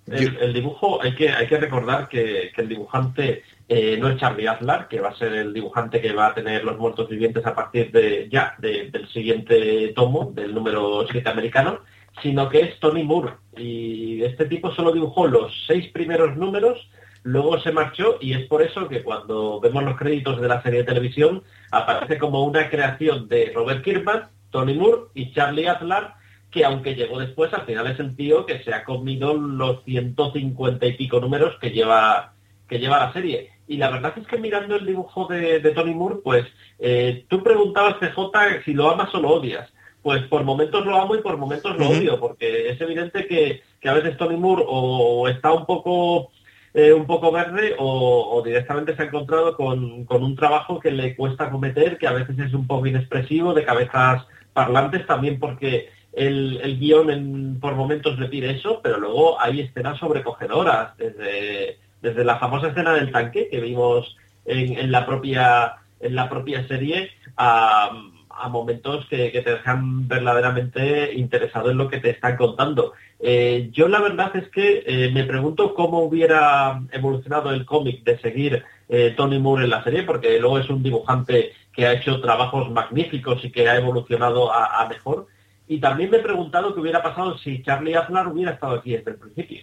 [0.07, 4.17] El, el dibujo, hay que, hay que recordar que, que el dibujante eh, no es
[4.17, 7.45] Charlie Azlar, que va a ser el dibujante que va a tener los muertos vivientes
[7.45, 11.79] a partir de ya de- del siguiente tomo, del número 7 americano,
[12.21, 13.33] sino que es Tony Moore.
[13.55, 16.89] Y este tipo solo dibujó los seis primeros números,
[17.23, 20.79] luego se marchó y es por eso que cuando vemos los créditos de la serie
[20.79, 26.15] de televisión aparece como una creación de Robert Kirkman, Tony Moore y Charlie Azlar,
[26.49, 30.87] que aunque llegó después, al final es el tío que se ha comido los 150
[30.87, 32.33] y pico números que lleva
[32.67, 33.49] que lleva la serie.
[33.69, 36.45] Y la verdad es que mirando el dibujo de, de Tony Moore, pues
[36.79, 39.71] eh, tú preguntabas, CJ, si lo amas o lo odias.
[40.01, 43.89] Pues por momentos lo amo y por momentos lo odio, porque es evidente que, que
[43.89, 46.31] a veces Tony Moore o está un poco
[46.73, 50.91] eh, un poco verde o, o directamente se ha encontrado con, con un trabajo que
[50.91, 55.89] le cuesta cometer, que a veces es un poco inexpresivo, de cabezas parlantes, también porque
[56.13, 61.77] el, el guion en- por momentos le pide eso, pero luego hay escenas sobrecogedoras, desde,
[62.01, 66.65] desde la famosa escena del tanque que vimos en, en la propia en la propia
[66.67, 67.91] serie a,
[68.29, 72.93] a momentos que, que te dejan verdaderamente interesado en lo que te están contando.
[73.19, 78.17] Eh, yo la verdad es que eh, me pregunto cómo hubiera evolucionado el cómic de
[78.19, 82.21] seguir eh, Tony Moore en la serie, porque luego es un dibujante que ha hecho
[82.21, 85.27] trabajos magníficos y que ha evolucionado a, a mejor.
[85.67, 89.11] Y también me he preguntado qué hubiera pasado si Charlie Aznar hubiera estado aquí desde
[89.11, 89.59] el principio.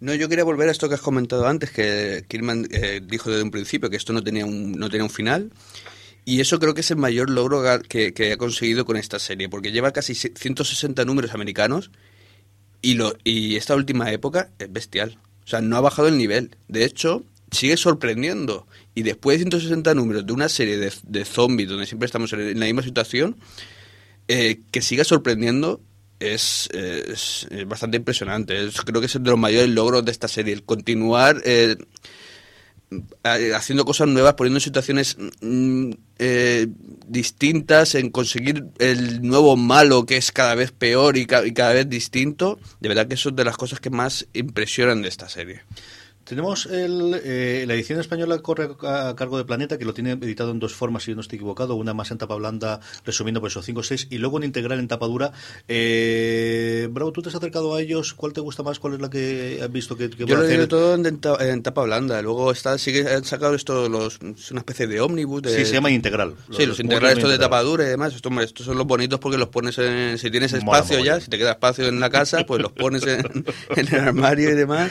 [0.00, 3.42] No, yo quería volver a esto que has comentado antes, que Kirman eh, dijo desde
[3.42, 5.50] un principio que esto no tenía un, no tenía un final.
[6.24, 9.48] Y eso creo que es el mayor logro que, que ha conseguido con esta serie,
[9.48, 11.90] porque lleva casi se- 160 números americanos
[12.82, 15.18] y, lo, y esta última época es bestial.
[15.44, 16.56] O sea, no ha bajado el nivel.
[16.68, 18.66] De hecho, sigue sorprendiendo.
[18.94, 22.60] Y después de 160 números de una serie de, de zombies donde siempre estamos en
[22.60, 23.36] la misma situación,
[24.28, 25.80] eh, que siga sorprendiendo
[26.20, 28.66] es, es- bastante impresionante.
[28.66, 31.76] Es- creo que es de los mayores logros de esta serie, el continuar eh,
[33.24, 36.66] ha- haciendo cosas nuevas, poniendo situaciones mm, eh,
[37.06, 41.88] distintas, en conseguir el nuevo malo que es cada vez peor y, y cada vez
[41.88, 42.58] distinto.
[42.80, 45.62] De verdad que eso es de las cosas que más impresionan de esta serie.
[46.28, 50.50] Tenemos el, eh, la edición española corre a cargo de Planeta, que lo tiene editado
[50.50, 51.74] en dos formas, si no estoy equivocado.
[51.74, 54.78] Una más en tapa blanda, resumiendo por eso 5 o 6, y luego un integral
[54.78, 55.32] en tapa dura.
[55.68, 58.12] Eh, Bravo, ¿tú te has acercado a ellos?
[58.14, 58.78] ¿Cuál te gusta más?
[58.78, 61.18] ¿Cuál es la que has visto que, que Yo lo he leído todo en, en
[61.18, 62.20] ta- en tapa blanda.
[62.20, 65.42] Luego está, sí que han sacado esto, los, es una especie de ómnibus.
[65.42, 66.34] De, Sí, se llama integral.
[66.50, 68.14] Sí, los integrales estos de tapa dura y demás.
[68.14, 70.18] Estos, estos son los bonitos porque los pones en...
[70.18, 73.02] Si tienes Mola espacio ya, si te queda espacio en la casa, pues los pones
[73.04, 73.44] en,
[73.76, 74.90] en el armario y demás.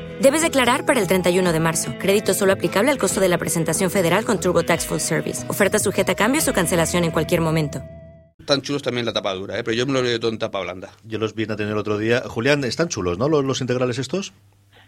[0.21, 1.95] Debes declarar para el 31 de marzo.
[1.97, 5.49] Crédito solo aplicable al costo de la presentación federal con TurboTax Full Service.
[5.49, 7.81] Oferta sujeta a cambios o cancelación en cualquier momento.
[8.45, 9.63] tan chulos también la tapa dura, ¿eh?
[9.63, 10.89] pero yo me lo he todo en tapa blanda.
[11.05, 12.21] Yo los vine a tener otro día.
[12.27, 13.29] Julián, están chulos, ¿no?
[13.29, 14.31] Los, los integrales estos.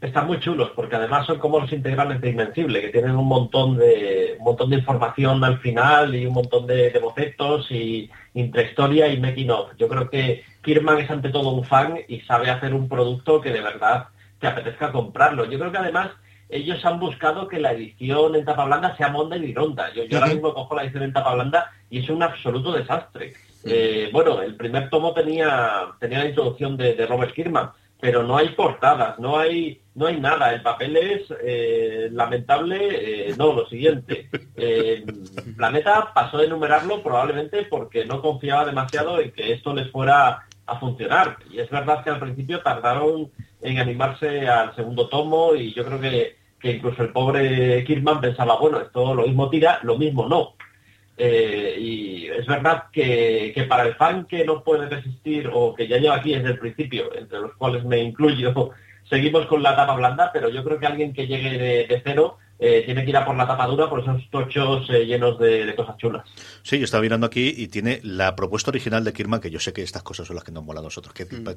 [0.02, 3.78] Están muy chulos porque además son como los integrales de Invencible, que tienen un montón
[3.78, 9.08] de un montón de información al final y un montón de, de bocetos y intrahistoria
[9.08, 9.72] y making of.
[9.80, 13.50] Yo creo que Kirman es ante todo un fan y sabe hacer un producto que
[13.50, 14.10] de verdad
[14.44, 15.46] te apetezca comprarlo.
[15.46, 16.10] Yo creo que además
[16.50, 19.94] ellos han buscado que la edición en tapa blanda sea monda y ronda.
[19.94, 23.36] Yo, yo ahora mismo cojo la edición en tapa blanda y es un absoluto desastre.
[23.64, 27.70] Eh, bueno, el primer tomo tenía, tenía la introducción de, de Robert Kirkman,
[28.02, 30.54] pero no hay portadas, no hay, no hay nada.
[30.54, 34.30] El papel es eh, lamentable, eh, no, lo siguiente.
[35.56, 40.80] Planeta pasó de enumerarlo probablemente porque no confiaba demasiado en que esto les fuera a
[40.80, 41.38] funcionar.
[41.50, 43.32] Y es verdad que al principio tardaron
[43.64, 48.58] en animarse al segundo tomo y yo creo que, que incluso el pobre Kirman pensaba,
[48.58, 50.56] bueno, esto lo mismo tira, lo mismo no.
[51.16, 55.98] Eh, y es verdad que, para el fan que no puede resistir o que ya
[55.98, 58.72] lleva aquí desde el principio, entre los cuales me incluyo,
[59.10, 62.84] seguimos con la tapa blanda, pero yo creo que alguien que llegue de cero eh,
[62.86, 66.24] tiene que ir a por la tapadura por esos tochos eh, llenos de, cosas chulas.
[66.62, 69.74] Sí, yo estaba mirando aquí y tiene la propuesta original de Kirman, que yo sé
[69.74, 71.48] que estas cosas son las que nos mola a nosotros, que mm.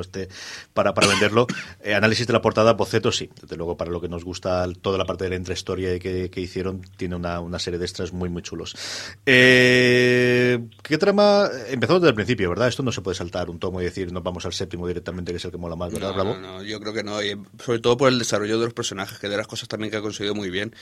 [0.00, 0.28] este
[0.74, 1.46] para, para venderlo.
[1.82, 3.30] Eh, análisis de la portada, boceto, sí.
[3.40, 6.40] Desde luego, para lo que nos gusta toda la parte de la intrahistoria que, que
[6.40, 8.76] hicieron, tiene una, una, serie de extras muy, muy chulos.
[9.24, 10.58] ¿Qué
[10.98, 11.48] trama?
[11.68, 12.68] Empezamos desde el principio, ¿verdad?
[12.68, 15.36] Esto no se puede saltar un tomo y decir nos vamos al séptimo directamente, que
[15.36, 17.18] es el que mola más, ¿verdad, no, No, yo creo que no.
[17.64, 20.34] sobre todo por el desarrollo de los personajes, que de las cosas también que conseguido
[20.34, 20.74] muy bien.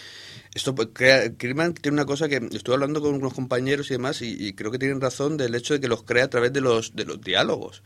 [0.55, 4.53] Esto pues, crea, tiene una cosa que estuve hablando con unos compañeros y demás y,
[4.55, 7.05] creo que tienen razón del hecho de que los crea a través de los de
[7.05, 7.83] los diálogos.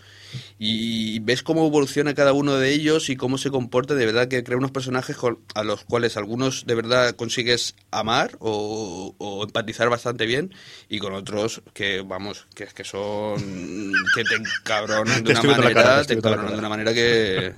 [0.59, 4.43] Y ves cómo evoluciona cada uno de ellos y cómo se comporta de verdad que
[4.45, 5.17] crea unos personajes
[5.55, 10.55] a los cuales algunos de verdad consigues amar o, empatizar bastante bien
[10.89, 16.15] y con otros que vamos que que son que te encabronan de una manera te
[16.15, 17.55] encabronan de una manera que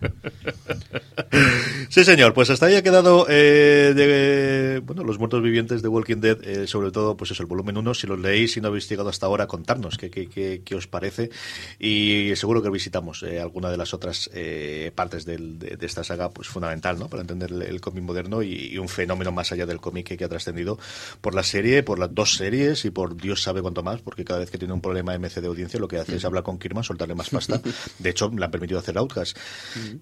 [1.90, 6.18] sí señor pues hasta ahí ha quedado eh, de bueno los muertos vivientes de Walking
[6.18, 8.88] Dead eh, sobre todo pues eso el volumen 1 si los leéis y no habéis
[8.88, 11.30] llegado hasta ahora contarnos qué, qué, qué, qué os parece
[11.78, 16.48] y seguro que visitamos eh, alguna de las otras eh, partes de, esta saga, pues
[16.48, 17.08] fundamental, ¿no?
[17.08, 20.78] Para entender el, cómic moderno y, un fenómeno más allá del cómic que, ha trascendido
[21.20, 24.40] por la serie, por las dos series y por Dios sabe cuánto más, porque cada
[24.40, 26.84] vez que tiene un problema MC de audiencia, lo que hace es hablar con Kirman,
[26.84, 27.60] soltarle más pasta.
[27.98, 29.36] De hecho, le han permitido hacer Outcast,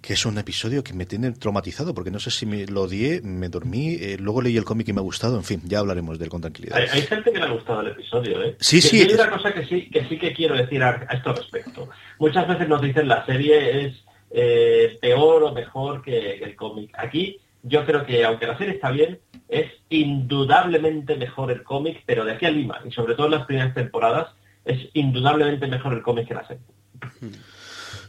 [0.01, 3.21] que es un episodio que me tiene traumatizado, porque no sé si me lo odié,
[3.23, 6.19] me dormí, eh, luego leí el cómic y me ha gustado, en fin, ya hablaremos
[6.19, 6.77] de él con tranquilidad.
[6.77, 8.57] Hay, gente que le ha gustado el episodio, ¿eh?
[8.61, 9.01] Sí, sí.
[9.03, 11.89] Hay una cosa que sí, que sí que quiero decir a, a esto respecto.
[12.19, 14.05] Muchas veces nos dicen la serie es
[14.35, 16.91] eh, peor o mejor que, el cómic.
[16.97, 22.25] Aquí yo creo que aunque la serie está bien, es indudablemente mejor el cómic, pero
[22.25, 24.33] de aquí a Lima, y sobre todo en las primeras temporadas,
[24.65, 26.65] es indudablemente mejor el cómic que la serie.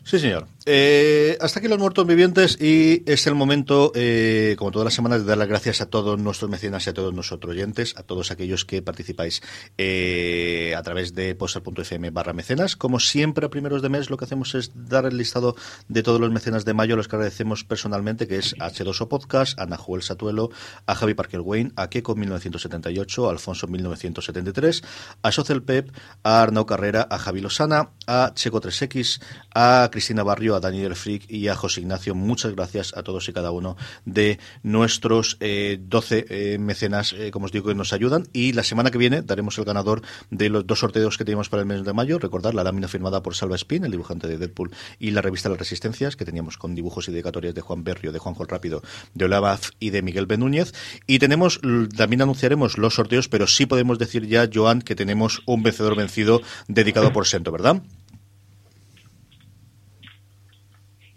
[0.04, 0.48] Sí, señor.
[0.66, 5.22] Eh, hasta aquí los muertos vivientes y es el momento, eh, como todas las semanas,
[5.22, 8.32] de dar las gracias a todos nuestros mecenas y a todos nuestros oyentes, a todos
[8.32, 9.42] aquellos que participáis
[9.78, 12.76] eh, a través de poster.fm barra mecenas.
[12.78, 15.56] Como siempre, a primeros de mes, lo que hacemos es dar el listado
[15.88, 19.66] de todos los mecenas de mayo, los que agradecemos personalmente, que es H2O Podcast, a
[19.66, 20.50] Nahuel Satuelo,
[20.86, 24.82] a Javi Parker Wayne, a Keiko 1978, a Alfonso 1973,
[25.22, 25.92] a Social Pep,
[26.24, 29.22] a Arnau Carrera, a Javi Lozana, a Checo 3X,
[29.54, 32.16] a Cristina Barrio, a Daniel Frick y a José Ignacio.
[32.16, 37.46] Muchas gracias a todos y cada uno de nuestros eh, 12 eh, mecenas, eh, como
[37.46, 38.28] os digo, que nos ayudan.
[38.34, 41.62] Y la semana que viene daremos el ganador de los dos sorteos que tenemos para
[41.62, 42.18] el mes de mayo.
[42.18, 45.60] Recordar la lámina firmada por Salva Spin, el dibujante de Deadpool, y la revista Las
[45.60, 48.82] Resistencias, que teníamos con dibujos y dedicatorias de Juan Berrio, de Juanjo Rápido,
[49.14, 50.74] de Olabaz y de Miguel Benúñez.
[51.06, 51.62] Y tenemos,
[51.96, 56.42] también anunciaremos los sorteos, pero sí podemos decir ya, Joan, que tenemos un vencedor vencido
[56.68, 57.84] dedicado por Sento, ¿verdad?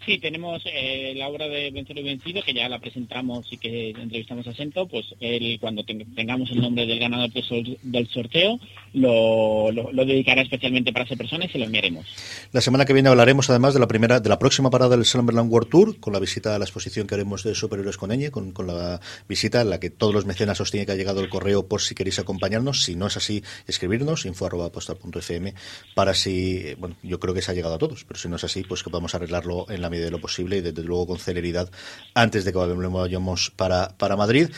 [0.06, 3.90] Sí, tenemos eh, la obra de Vencedor y Vencido, que ya la presentamos y que
[3.90, 8.60] entrevistamos a Sento, pues él, cuando tengamos el nombre del ganador del sorteo,
[8.92, 9.72] lo,
[10.06, 12.06] dedicará especialmente para esa persona y se lo enviaremos.
[12.52, 15.50] La semana que viene hablaremos además de la primera, de la próxima parada del Slumberland
[15.50, 18.54] World Tour, con la visita a la exposición que haremos de Superhéroes con Eñe, con,
[18.64, 21.66] la visita en la que todos los mecenas os tiene que ha llegado el correo
[21.66, 22.84] por si queréis acompañarnos.
[22.84, 25.54] Si no es así, escribirnos, info.postal.fm,
[25.96, 28.44] para si, bueno, yo creo que se ha llegado a todos, pero si no es
[28.44, 31.70] así, pues que podamos arreglarlo en la de lo posible y desde luego con celeridad
[32.14, 34.48] antes de que vayamos para, para Madrid.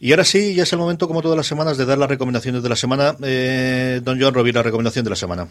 [0.00, 2.62] Y ahora sí, ya es el momento, como todas las semanas, de dar las recomendaciones
[2.62, 3.16] de la semana.
[3.22, 5.48] Eh, don Joan Rovira, la recomendación de la semana.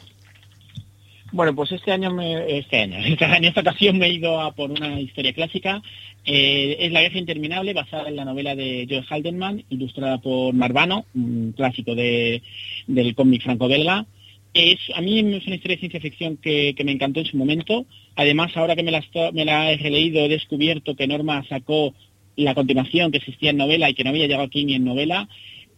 [1.34, 4.70] Bueno, pues este año, me, este año, en esta ocasión me he ido a por
[4.70, 5.82] una historia clásica.
[6.26, 11.06] Eh, es La guerra interminable, basada en la novela de Joe Haldenman, ilustrada por Marvano,
[11.16, 12.44] un clásico de,
[12.86, 14.06] del cómic franco-belga.
[14.54, 17.88] Es, a mí es una historia de ciencia ficción que, me encantó en su momento.
[18.16, 19.04] Además, ahora que me la,
[19.34, 21.94] me la he releído, he descubierto que Norma sacó
[22.36, 25.28] la continuación que existía en novela y que no había llegado aquí ni en novela.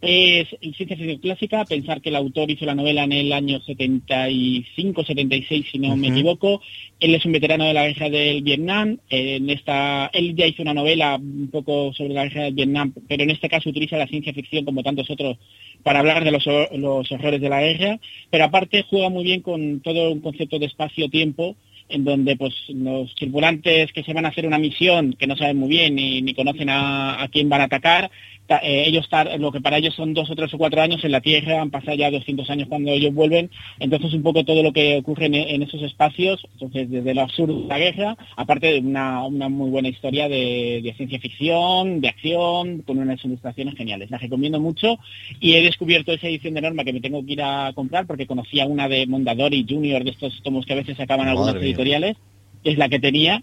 [0.02, 5.04] Es ciencia ficción clásica, pensar que el autor hizo la novela en el año 75,
[5.04, 6.60] 76, si no me equivoco.
[7.00, 8.98] Él es un veterano de la guerra del Vietnam.
[9.08, 13.22] En esta, él ya hizo una novela un poco sobre la guerra del Vietnam, pero
[13.22, 15.38] en este caso utiliza la ciencia ficción como tantos otros
[15.82, 17.98] para hablar de los, los horrores de la guerra,
[18.30, 21.56] pero aparte juega muy bien con todo un concepto de espacio-tiempo,
[21.88, 25.56] en donde pues los tripulantes que se van a hacer una misión, que no saben
[25.56, 28.10] muy bien ni, ni conocen a, quién van a atacar,
[28.48, 31.20] eh, ellos lo que para ellos son dos o tres o cuatro años en la
[31.20, 34.98] Tierra, han pasado ya 200 años cuando ellos vuelven, entonces un poco todo lo que
[34.98, 39.70] ocurre en, esos espacios, entonces desde lo absurdo de la guerra, aparte de una, muy
[39.70, 44.10] buena historia de, ciencia ficción, de acción, con unas ilustraciones geniales.
[44.10, 44.98] La recomiendo mucho
[45.40, 48.26] y he descubierto esa edición de Norma que me tengo que ir a comprar porque
[48.26, 52.16] conocía una de Mondadori Junior, de estos tomos que a veces sacaban algunas editoriales,
[52.62, 53.42] que es la que tenía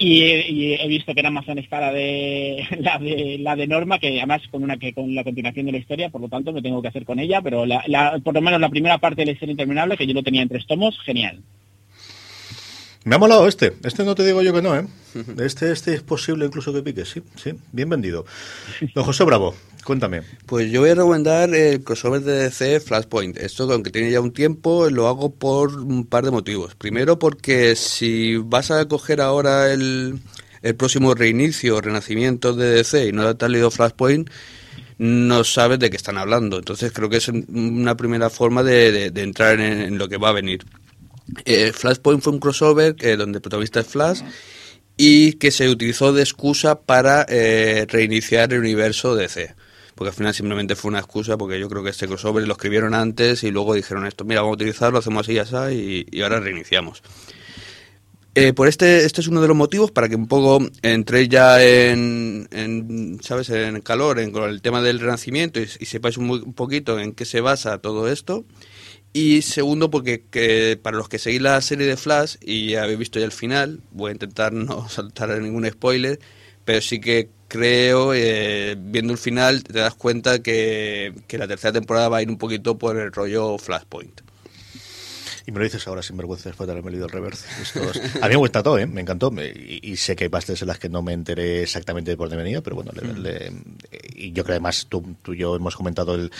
[0.00, 4.18] y he, visto que en Amazon está la de la de la de Norma que
[4.18, 6.80] además con una que con la continuación de la historia por lo tanto me tengo
[6.80, 9.52] que hacer con ella pero la, por lo menos la primera parte de la historia
[9.52, 11.42] interminable que yo lo tenía en tres tomos genial
[13.04, 13.74] me ha molado este.
[13.84, 14.86] Este no te digo yo que no, ¿eh?
[15.38, 17.52] Este, este es posible incluso que pique, sí, sí.
[17.72, 18.26] Bien vendido.
[18.94, 19.54] Don José Bravo,
[19.88, 20.20] cuéntame.
[20.44, 23.38] Pues yo voy a recomendar el crossover de DC Flashpoint.
[23.38, 26.74] Esto, aunque tiene ya un tiempo, lo hago por un par de motivos.
[26.74, 30.20] Primero, porque si vas a coger ahora el,
[30.60, 34.28] el próximo reinicio o renacimiento de DC y no te has leído Flashpoint,
[34.98, 36.58] no sabes de qué están hablando.
[36.58, 40.66] Entonces creo que es una primera forma de, entrar en, lo que va a venir.
[41.46, 44.20] Eh, Flashpoint fue un crossover eh, donde el protagonista es Flash
[44.98, 49.54] y que se utilizó de excusa para eh, reiniciar el universo DC.
[49.98, 52.94] Porque al final simplemente fue una excusa, porque yo creo que este crossover lo escribieron
[52.94, 56.38] antes y luego dijeron esto, mira, vamos a utilizarlo, hacemos así y así, y, ahora
[56.38, 57.02] reiniciamos.
[58.54, 63.18] por este, este es uno de los motivos para que un poco entré ya en,
[63.22, 67.24] ¿sabes?, en calor en, con el tema del renacimiento y, sepáis un, poquito en qué
[67.24, 68.44] se basa todo esto.
[69.12, 73.24] Y segundo, porque para los que seguís la serie de Flash y habéis visto ya
[73.24, 76.20] el final, voy a intentar no saltar ningún spoiler,
[76.68, 82.10] pero sí que creo, eh, viendo el final, te das cuenta que, la tercera temporada
[82.10, 84.20] va a ir un poquito por el rollo Flashpoint.
[85.46, 87.46] Y me lo dices ahora sin vergüenza después de haberme leído el reverse.
[88.20, 88.86] A mí me encantó, ¿eh?
[88.86, 89.32] me encantó.
[89.40, 92.44] Y, sé que hay partes en las que no me enteré exactamente de por dónde
[92.44, 92.92] venía, pero bueno,
[94.14, 96.30] y yo creo que además tú, tú y yo hemos comentado el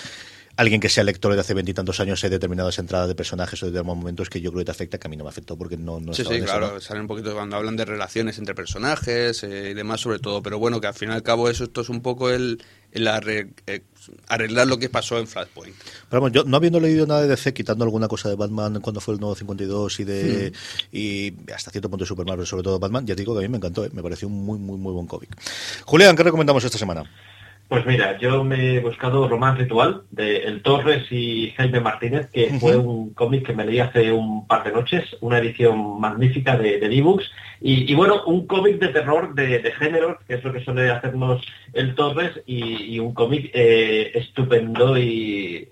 [0.59, 3.97] alguien que sea lector de hace veintitantos años hay determinadas entradas de personajes o determinados
[3.97, 6.01] momentos que yo creo que te afecta, que a mí no me afectó porque no,
[6.01, 9.75] no Sí, sí, claro, salen un poquito cuando hablan de relaciones entre personajes eh, y
[9.75, 12.03] demás sobre todo, pero bueno, que al fin y al cabo eso esto es un
[12.03, 12.61] poco el,
[12.93, 13.83] eh,
[14.27, 15.77] arreglar lo que pasó en Flashpoint.
[16.11, 19.01] Pero bueno, yo no habiendo leído nada de DC, quitando alguna cosa de Batman cuando
[19.01, 20.97] fue el nuevo 52 y de hmm.
[20.97, 23.49] y hasta cierto punto de Superman, pero sobre todo Batman, ya digo que a mí
[23.49, 23.91] me encantó, ¿eh?
[23.93, 25.31] me pareció un muy, muy, muy buen cómic.
[25.85, 27.09] Julián, ¿qué recomendamos esta semana?
[27.69, 32.49] Pues mira, yo me he buscado Román Ritual de El Torres y Jaime Martínez, que
[32.59, 36.79] fue un cómic que me leí hace un par de noches, una edición magnífica de,
[36.79, 40.91] de books y, bueno, un cómic de terror de, género, que es lo que suele
[40.91, 41.45] hacernos
[41.75, 45.69] El Torres, y, un cómic eh, estupendo y,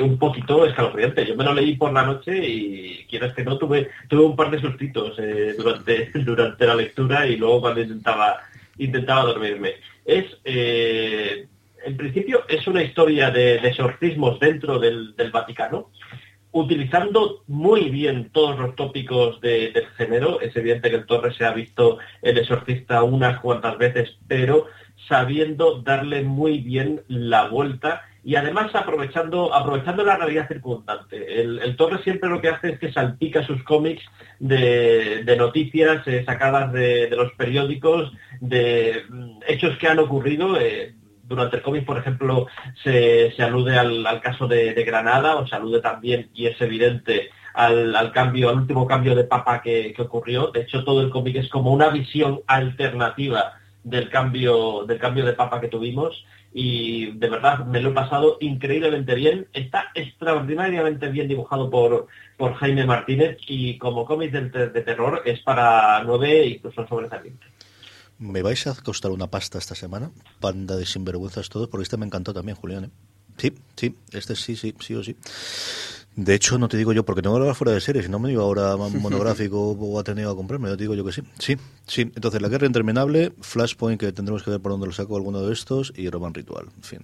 [0.00, 1.26] un poquito escalofriante.
[1.26, 4.50] Yo me lo leí por la noche y quieras que no, tuve, tuve un par
[4.50, 8.38] de sustitos eh, durante, durante la lectura y luego cuando intentaba,
[8.78, 9.74] intentaba dormirme
[10.04, 11.46] es, eh,
[11.84, 15.90] en principio, es una historia de, exorcismos dentro del, Vaticano,
[16.52, 20.40] utilizando muy bien todos los tópicos del género.
[20.40, 24.66] Es evidente que el Torre se ha visto el exorcista unas cuantas veces, pero
[25.08, 31.42] sabiendo darle muy bien la vuelta y además aprovechando, aprovechando la realidad circundante.
[31.42, 34.02] El, Torre siempre lo que hace es que salpica sus cómics
[34.38, 40.58] de, noticias eh, sacadas de, los periódicos, de mm, hechos que han ocurrido.
[40.60, 40.94] Eh,
[41.26, 42.46] durante el cómic, por ejemplo,
[42.82, 48.50] se, alude al, caso de, Granada, o se alude también, y es evidente, al, cambio,
[48.50, 50.48] al último cambio de papa que, que ocurrió.
[50.48, 55.34] De hecho, todo el cómic es como una visión alternativa del cambio, del cambio de
[55.34, 56.24] papa que tuvimos
[56.56, 59.48] y de verdad me lo he pasado increíblemente bien.
[59.52, 62.06] Está extraordinariamente bien dibujado por,
[62.36, 67.44] por Jaime Martínez y como cómic de, de terror es para nueve incluso sobresaliente.
[68.18, 70.10] ¿Me vais a costar una pasta esta semana?
[70.40, 72.84] Panda de sinvergüenzas todos, porque este me encantó también, Julián.
[72.84, 72.90] ¿eh?
[73.36, 75.16] Sí, sí, este sí, sí, sí o sí.
[76.16, 78.20] De hecho, no te digo yo, porque tengo que hablar fuera de serie, si no
[78.20, 81.22] me digo ahora monográfico o Ateneo a comprarme, yo te digo yo que sí.
[81.40, 81.56] Sí,
[81.88, 82.02] sí.
[82.02, 85.52] Entonces, La Guerra Interminable, Flashpoint, que tendremos que ver por dónde lo saco alguno de
[85.52, 86.66] estos, y Roman Ritual.
[86.76, 87.00] En fin.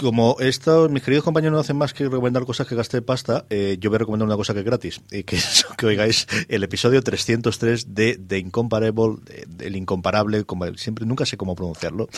[0.00, 3.76] Como estos, mis queridos compañeros no hacen más que recomendar cosas que gasté pasta, eh,
[3.78, 6.62] yo voy a recomendar una cosa que es gratis, y que es que oigáis el
[6.62, 9.18] episodio 303 de The Incomparable,
[9.58, 12.08] el incomparable, como, siempre, nunca sé cómo pronunciarlo,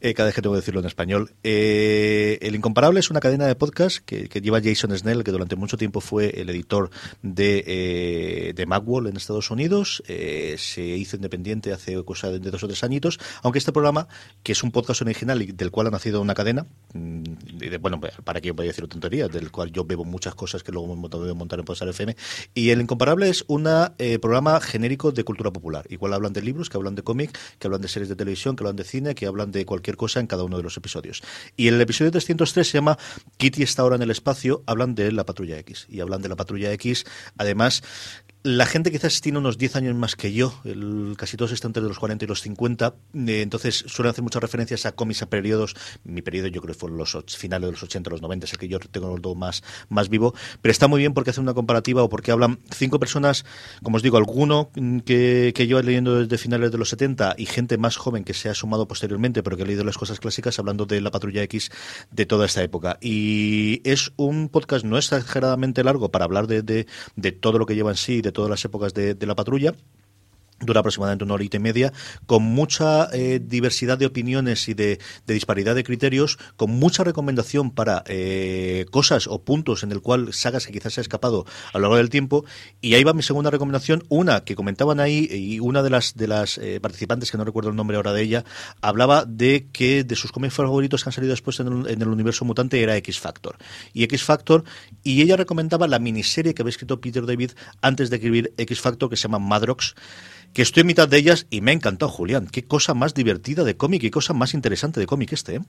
[0.00, 1.32] eh, cada vez que tengo que decirlo en español.
[1.42, 5.76] Eh, el Incomparable es una cadena de podcast que, lleva Jason Snell, que durante mucho
[5.76, 6.90] tiempo fue el editor
[7.22, 10.04] de, eh, de Macworld en Estados Unidos.
[10.06, 14.06] Eh, se hizo independiente hace cosa de dos o tres añitos, aunque este programa,
[14.44, 16.66] que es un podcast original y del cual ha nacido una cadena,
[17.80, 20.72] bueno, para que yo voy a decir tontería, del cual yo bebo muchas cosas que
[20.72, 22.16] luego me voy a montar en Posar FM,
[22.54, 23.66] y El Incomparable es un
[23.98, 25.86] eh, programa genérico de cultura popular.
[25.88, 28.62] Igual hablan de libros, que hablan de cómic, que hablan de series de televisión, que
[28.62, 31.22] hablan de cine, que hablan de cualquier cosa en cada uno de los episodios.
[31.56, 32.98] Y el episodio 303 se llama
[33.36, 35.86] Kitty está ahora en el espacio, hablan de la Patrulla X.
[35.88, 37.04] Y hablan de la Patrulla X,
[37.36, 37.82] además,
[38.44, 41.82] la gente quizás tiene unos 10 años más que yo, el, casi todos están entre
[41.82, 45.74] los 40 y los 50, eh, entonces suelen hacer muchas referencias a cómics a periodos,
[46.04, 48.58] mi periodo yo creo que fue los finales de los 80, los 90, es el
[48.58, 52.02] que yo tengo todo más, más vivo, pero está muy bien porque hacen una comparativa
[52.02, 53.46] o porque hablan cinco personas,
[53.82, 54.70] como os digo, alguno
[55.06, 58.50] que, que yo leyendo desde finales de los 70 y gente más joven que se
[58.50, 61.70] ha sumado posteriormente, pero que ha leído las cosas clásicas hablando de la patrulla X
[62.10, 62.98] de toda esta época.
[63.00, 66.86] Y es un podcast no exageradamente largo para hablar de, de,
[67.16, 69.74] de todo lo que lleva en sí, de todas las épocas de, de la patrulla
[70.64, 71.92] dura aproximadamente una horita y media,
[72.26, 78.02] con mucha eh, diversidad de opiniones y de, disparidad de criterios, con mucha recomendación para
[78.06, 81.82] eh, cosas o puntos en el cual sagas que quizás se ha escapado a lo
[81.82, 82.44] largo del tiempo.
[82.80, 86.28] Y ahí va mi segunda recomendación, una que comentaban ahí, y una de las de
[86.28, 88.44] las eh, participantes, que no recuerdo el nombre ahora de ella,
[88.80, 92.08] hablaba de que de sus cómics favoritos que han salido después en el, en el
[92.08, 93.56] universo mutante era X Factor.
[93.92, 94.64] Y X Factor,
[95.02, 97.52] y ella recomendaba la miniserie que había escrito Peter David
[97.82, 99.94] antes de escribir X Factor, que se llama Madrox
[100.54, 102.46] que estoy en mitad de ellas y me ha encantado, Julián.
[102.50, 105.60] Qué cosa más divertida de cómic y cosa más interesante de cómic este, ¿eh?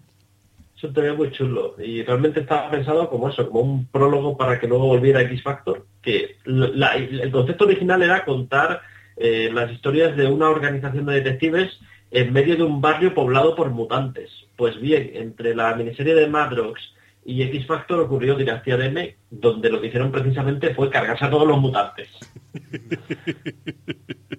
[0.77, 4.59] Es un tema muy chulo y realmente estaba pensado como eso, como un prólogo para
[4.59, 8.81] que luego volviera X Factor, que la, el concepto original era contar
[9.15, 11.79] eh, las historias de una organización de detectives
[12.11, 14.29] en medio de un barrio poblado por mutantes.
[14.57, 16.81] Pues bien, entre la miniserie de Madrox
[17.23, 21.29] y X Factor ocurrió Dinastía de M, donde lo que hicieron precisamente fue cargarse a
[21.29, 22.09] todos los mutantes.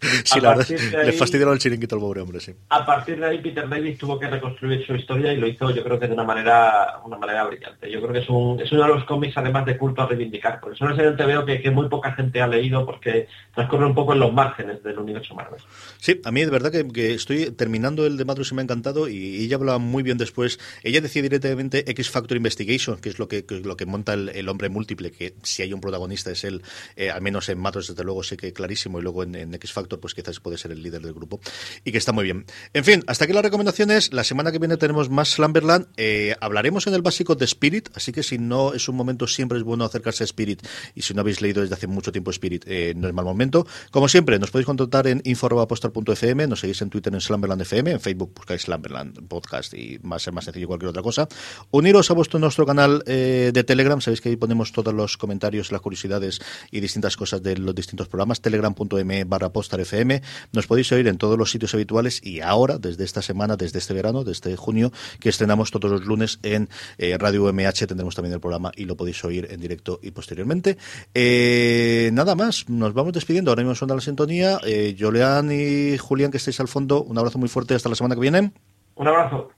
[0.24, 2.54] sí, la verdad, ahí, le fastidiaron el chiringuito al pobre hombre, sí.
[2.70, 5.82] A partir de ahí Peter Davis tuvo que reconstruir su historia y lo hizo yo
[5.82, 7.90] creo que de una manera una manera brillante.
[7.90, 10.60] Yo creo que es, un, es uno de los cómics además de culto a reivindicar.
[10.60, 13.94] Por eso en el veo que, que, muy poca gente ha leído porque transcurre un
[13.94, 15.60] poco en los márgenes del universo Marvel.
[15.98, 18.64] Sí, a mí de verdad que, que estoy terminando el de Madros y me ha
[18.64, 20.58] encantado y ella hablaba muy bien después.
[20.82, 24.28] Ella decía directamente X Factor Investigation, que es lo que, que lo que monta el,
[24.30, 26.62] el, hombre múltiple, que si hay un protagonista es él,
[26.96, 29.72] eh, al menos en Madros desde luego sé que clarísimo y luego en, en X
[29.76, 31.40] Factor pues quizás puede ser el líder del grupo
[31.84, 32.46] y que está muy bien.
[32.72, 34.12] En fin, hasta aquí las recomendaciones.
[34.12, 35.86] La semana que viene tenemos más Slumberland.
[35.96, 39.58] Eh, hablaremos en el básico de Spirit, así que si no es un momento, siempre
[39.58, 40.66] es bueno acercarse a Spirit.
[40.94, 43.66] Y si no habéis leído desde hace mucho tiempo Spirit, eh, no es mal momento.
[43.90, 48.00] Como siempre, nos podéis contactar en info.postar.fm, nos seguís en Twitter en Slumberland FM, en
[48.00, 51.28] Facebook buscáis Slumberland Podcast y va a ser más sencillo cualquier otra cosa.
[51.70, 55.70] Uniros a vuestro nuestro canal eh, de Telegram, sabéis que ahí ponemos todos los comentarios,
[55.72, 58.40] las curiosidades y distintas cosas de los distintos programas.
[58.40, 60.22] Telegram.me barra postar FM.
[60.52, 63.94] Nos podéis oír en todos los sitios habituales y ahora, desde esta semana, desde este
[63.94, 68.40] verano, desde junio, que estrenamos todos los lunes en eh, Radio UMH, tendremos también el
[68.40, 70.78] programa y lo podéis oír en directo y posteriormente.
[71.14, 73.50] Eh, nada más, nos vamos despidiendo.
[73.50, 74.60] Ahora mismo suena la sintonía.
[74.64, 78.20] Eh, y Julián, que estáis al fondo, un abrazo muy fuerte hasta la semana que
[78.20, 78.52] viene.
[78.94, 79.50] Un abrazo.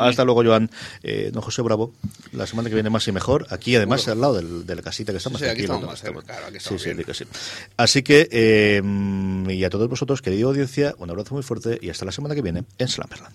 [0.00, 0.70] Hasta luego, Joan.
[1.02, 1.92] Eh, don José Bravo,
[2.32, 3.46] la semana que viene más y mejor.
[3.50, 4.12] Aquí, además, bueno.
[4.12, 5.40] al lado del, de la casita que estamos.
[5.40, 7.24] Sí, aquí, aquí estamos más cerca, claro, aquí estamos sí, sí, que sí.
[7.76, 8.82] Así que, eh,
[9.48, 12.42] y a todos vosotros, querida audiencia, un abrazo muy fuerte y hasta la semana que
[12.42, 13.34] viene en Slammerland.